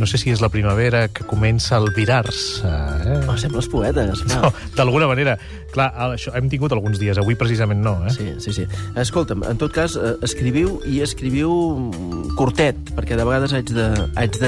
[0.00, 2.64] No sé si és la primavera que comença a albirar-se.
[2.64, 3.18] Eh?
[3.28, 4.40] Oh, sembles poeta, Gaspar.
[4.40, 5.36] No, D'alguna manera.
[5.74, 7.98] Clar, això, hem tingut alguns dies, avui precisament no.
[8.08, 8.14] Eh?
[8.16, 8.64] Sí, sí, sí.
[8.98, 14.08] Escolta'm, en tot cas, eh, escriviu i escriviu mm, curtet, perquè de vegades haig de-
[14.16, 14.40] haig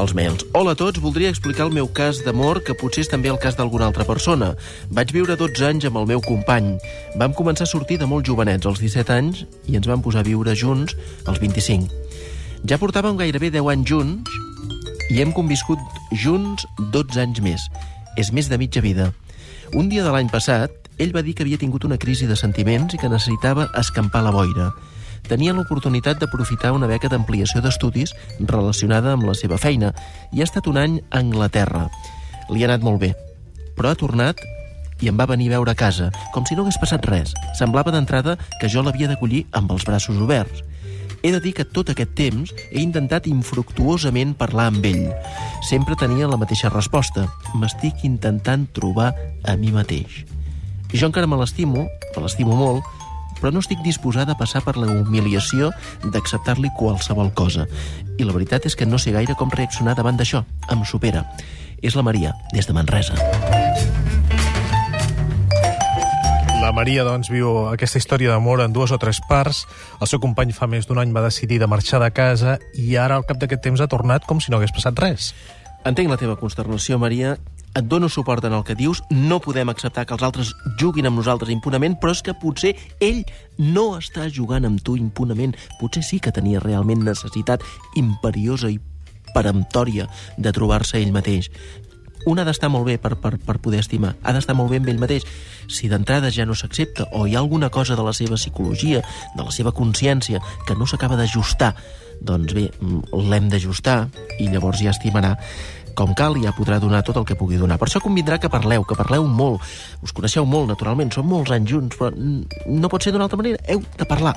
[0.00, 0.44] els mails.
[0.56, 3.56] Hola a tots, voldria explicar el meu cas d'amor, que potser és també el cas
[3.58, 4.54] d'alguna altra persona.
[4.90, 6.72] Vaig viure 12 anys amb el meu company.
[7.20, 10.28] Vam començar a sortir de molt jovenets, als 17 anys, i ens vam posar a
[10.28, 10.96] viure junts
[11.26, 11.88] als 25.
[12.68, 14.38] Ja portàvem gairebé 10 anys junts
[15.10, 15.80] i hem conviscut
[16.12, 17.66] junts 12 anys més.
[18.16, 19.10] És més de mitja vida.
[19.74, 22.94] Un dia de l'any passat, ell va dir que havia tingut una crisi de sentiments
[22.94, 24.72] i que necessitava escampar la boira.
[25.30, 28.10] Tenia l'oportunitat d'aprofitar una beca d'ampliació d'estudis
[28.40, 29.92] relacionada amb la seva feina
[30.34, 31.84] i ha estat un any a Anglaterra.
[32.50, 33.12] Li ha anat molt bé,
[33.76, 34.42] però ha tornat
[34.98, 37.30] i em va venir a veure a casa, com si no hagués passat res.
[37.58, 40.64] Semblava d'entrada que jo l'havia d'acollir amb els braços oberts.
[41.22, 45.12] He de dir que tot aquest temps he intentat infructuosament parlar amb ell.
[45.68, 47.28] Sempre tenia la mateixa resposta.
[47.54, 49.12] M'estic intentant trobar
[49.44, 50.24] a mi mateix.
[50.90, 52.82] Jo encara me l'estimo, me l'estimo molt,
[53.40, 55.72] però no estic disposada a passar per la humiliació
[56.04, 57.66] d'acceptar-li qualsevol cosa.
[58.18, 60.44] I la veritat és que no sé gaire com reaccionar davant d'això.
[60.70, 61.24] Em supera.
[61.82, 63.16] És la Maria, des de Manresa.
[66.60, 69.64] La Maria, doncs, viu aquesta història d'amor en dues o tres parts.
[69.96, 73.16] El seu company fa més d'un any va decidir de marxar de casa i ara,
[73.16, 75.32] al cap d'aquest temps, ha tornat com si no hagués passat res.
[75.88, 77.38] Entenc la teva consternació, Maria.
[77.78, 79.02] Et dono suport en el que dius.
[79.10, 83.22] No podem acceptar que els altres juguin amb nosaltres impunament, però és que potser ell
[83.58, 85.54] no està jugant amb tu impunament.
[85.78, 87.62] Potser sí que tenia realment necessitat
[87.94, 88.80] imperiosa i
[89.34, 91.50] peremptòria de trobar-se ell mateix.
[92.28, 94.90] Un ha d'estar molt bé per, per, per poder estimar, ha d'estar molt bé amb
[94.92, 95.24] ell mateix.
[95.70, 99.00] Si d'entrada ja no s'accepta o hi ha alguna cosa de la seva psicologia,
[99.36, 101.72] de la seva consciència, que no s'acaba d'ajustar,
[102.20, 105.38] doncs bé, mm, l'hem d'ajustar i llavors ja estimarà
[105.96, 107.78] com cal ja podrà donar tot el que pugui donar.
[107.80, 109.64] Per això convindrà que parleu, que parleu molt.
[110.04, 113.60] Us coneixeu molt, naturalment, són molts anys junts, però no pot ser d'una altra manera.
[113.68, 114.36] Heu de parlar.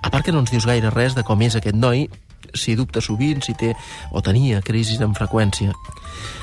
[0.00, 2.06] A part que no ens dius gaire res de com és aquest noi,
[2.54, 3.74] si dubta sovint, si té
[4.10, 5.74] o tenia crisis amb freqüència.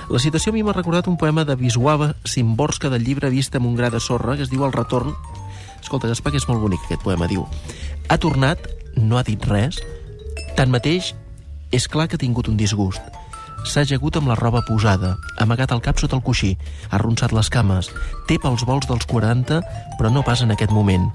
[0.07, 3.67] La situació a mi m'ha recordat un poema de Wisława Szymborska del llibre Vista amb
[3.67, 5.13] un gra de sorra, que es diu El retorn.
[5.81, 7.45] Escolta, Gaspar, que és molt bonic aquest poema, diu
[8.07, 8.61] Ha tornat,
[8.95, 9.81] no ha dit res,
[10.55, 11.13] tanmateix
[11.71, 13.03] és clar que ha tingut un disgust.
[13.65, 16.53] S'ha ajagut amb la roba posada, amagat el cap sota el coixí,
[16.89, 17.89] ha arronsat les cames,
[18.29, 19.61] té pels vols dels 40,
[19.97, 21.09] però no pas en aquest moment.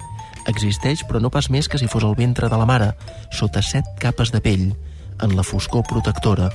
[0.50, 2.92] Existeix, però no pas més que si fos el ventre de la mare,
[3.30, 4.72] sota set capes de pell,
[5.22, 6.50] en la foscor protectora.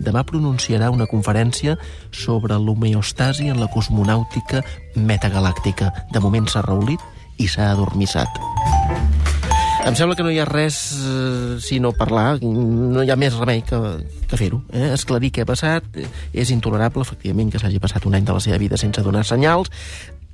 [0.00, 1.76] Demà pronunciarà una conferència
[2.10, 4.64] sobre l'homeostasi en la cosmonàutica
[4.96, 5.92] metagalàctica.
[6.10, 7.04] De moment s'ha reulit
[7.38, 8.40] i s'ha adormissat.
[9.80, 13.62] Em sembla que no hi ha res eh, sinó parlar, no hi ha més remei
[13.66, 13.78] que,
[14.28, 14.60] que fer-ho.
[14.76, 14.90] Eh?
[14.92, 16.06] Esclarir què ha passat, eh,
[16.36, 19.72] és intolerable, efectivament, que s'hagi passat un any de la seva vida sense donar senyals,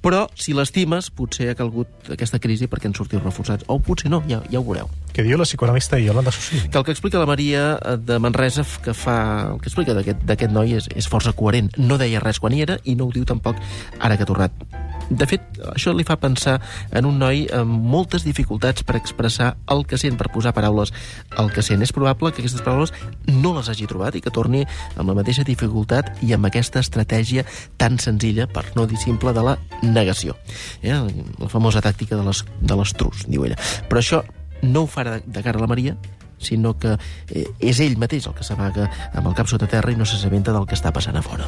[0.03, 3.65] però si l'estimes, potser ha calgut aquesta crisi perquè en sortiu reforçats.
[3.71, 4.91] O potser no, ja, ja ho veureu.
[5.15, 6.61] Què diu la psicoanalista Iolanda Sussi?
[6.71, 9.17] Que el que explica la Maria eh, de Manresa que fa...
[9.55, 11.73] El que explica d'aquest noi és, és força coherent.
[11.79, 13.63] No deia res quan hi era i no ho diu tampoc
[13.99, 14.67] ara que ha tornat.
[15.11, 15.43] De fet,
[15.73, 16.57] això li fa pensar
[16.91, 20.93] en un noi amb moltes dificultats per expressar el que sent, per posar paraules
[21.39, 21.85] al que sent.
[21.85, 22.93] És probable que aquestes paraules
[23.31, 24.65] no les hagi trobat i que torni
[24.97, 27.47] amb la mateixa dificultat i amb aquesta estratègia
[27.79, 30.35] tan senzilla, per no dir simple, de la negació.
[30.83, 30.97] Eh?
[31.39, 33.61] La famosa tàctica de les, de l'estrus, diu ella.
[33.87, 34.25] Però això
[34.63, 35.97] no ho farà de, cara a la Maria,
[36.39, 36.97] sinó que
[37.31, 40.53] eh, és ell mateix el que s'amaga amb el cap sota terra i no s'assabenta
[40.53, 41.47] del que està passant a fora.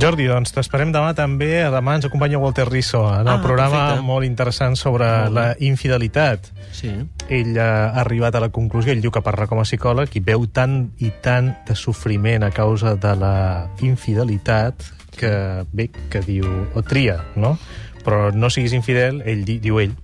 [0.00, 1.62] Jordi, doncs t'esperem demà també.
[1.70, 4.02] Demà ens acompanya Walter Risso en el Ah, programa perfecte.
[4.06, 6.48] molt interessant sobre Molt la infidelitat.
[6.72, 6.90] Sí.
[7.28, 10.46] Ell ha arribat a la conclusió, ell diu que parla com a psicòleg, i veu
[10.50, 14.74] tant i tant de sofriment a causa de la infidelitat
[15.16, 17.56] que, bé, que diu, o tria, no?
[18.04, 19.94] Però no siguis infidel, ell di- diu ell,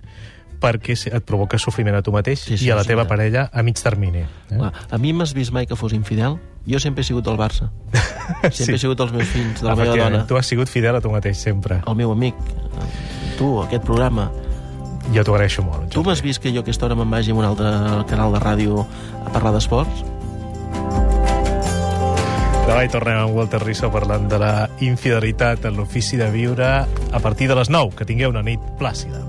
[0.61, 3.09] perquè se- et provoca sofriment a tu mateix Sí, sí, i a la teva veritat.
[3.09, 4.19] parella a mig termini.
[4.21, 4.29] Eh?
[4.57, 6.39] Clar, a mi m'has vist mai que fos infidel?
[6.69, 7.71] Jo sempre he sigut del Barça.
[8.53, 10.27] Sempre he sigut els meus fills, de la meva dona.
[10.27, 11.81] Tu has sigut fidel a tu mateix, sempre.
[11.87, 12.35] El meu amic,
[13.39, 14.31] tu, aquest programa.
[15.15, 15.89] Jo t'ho agraeixo molt.
[15.91, 17.67] Tu m'has vist que jo aquesta hora me'n vagi a un altre
[18.07, 18.85] canal de ràdio
[19.27, 20.05] a parlar d'esports?
[22.69, 27.19] Demà hi tornem amb Walter Risso parlant de la infidelitat en l'ofici de viure a
[27.25, 27.97] partir de les 9.
[27.99, 29.25] Que tingueu una nit plàcida.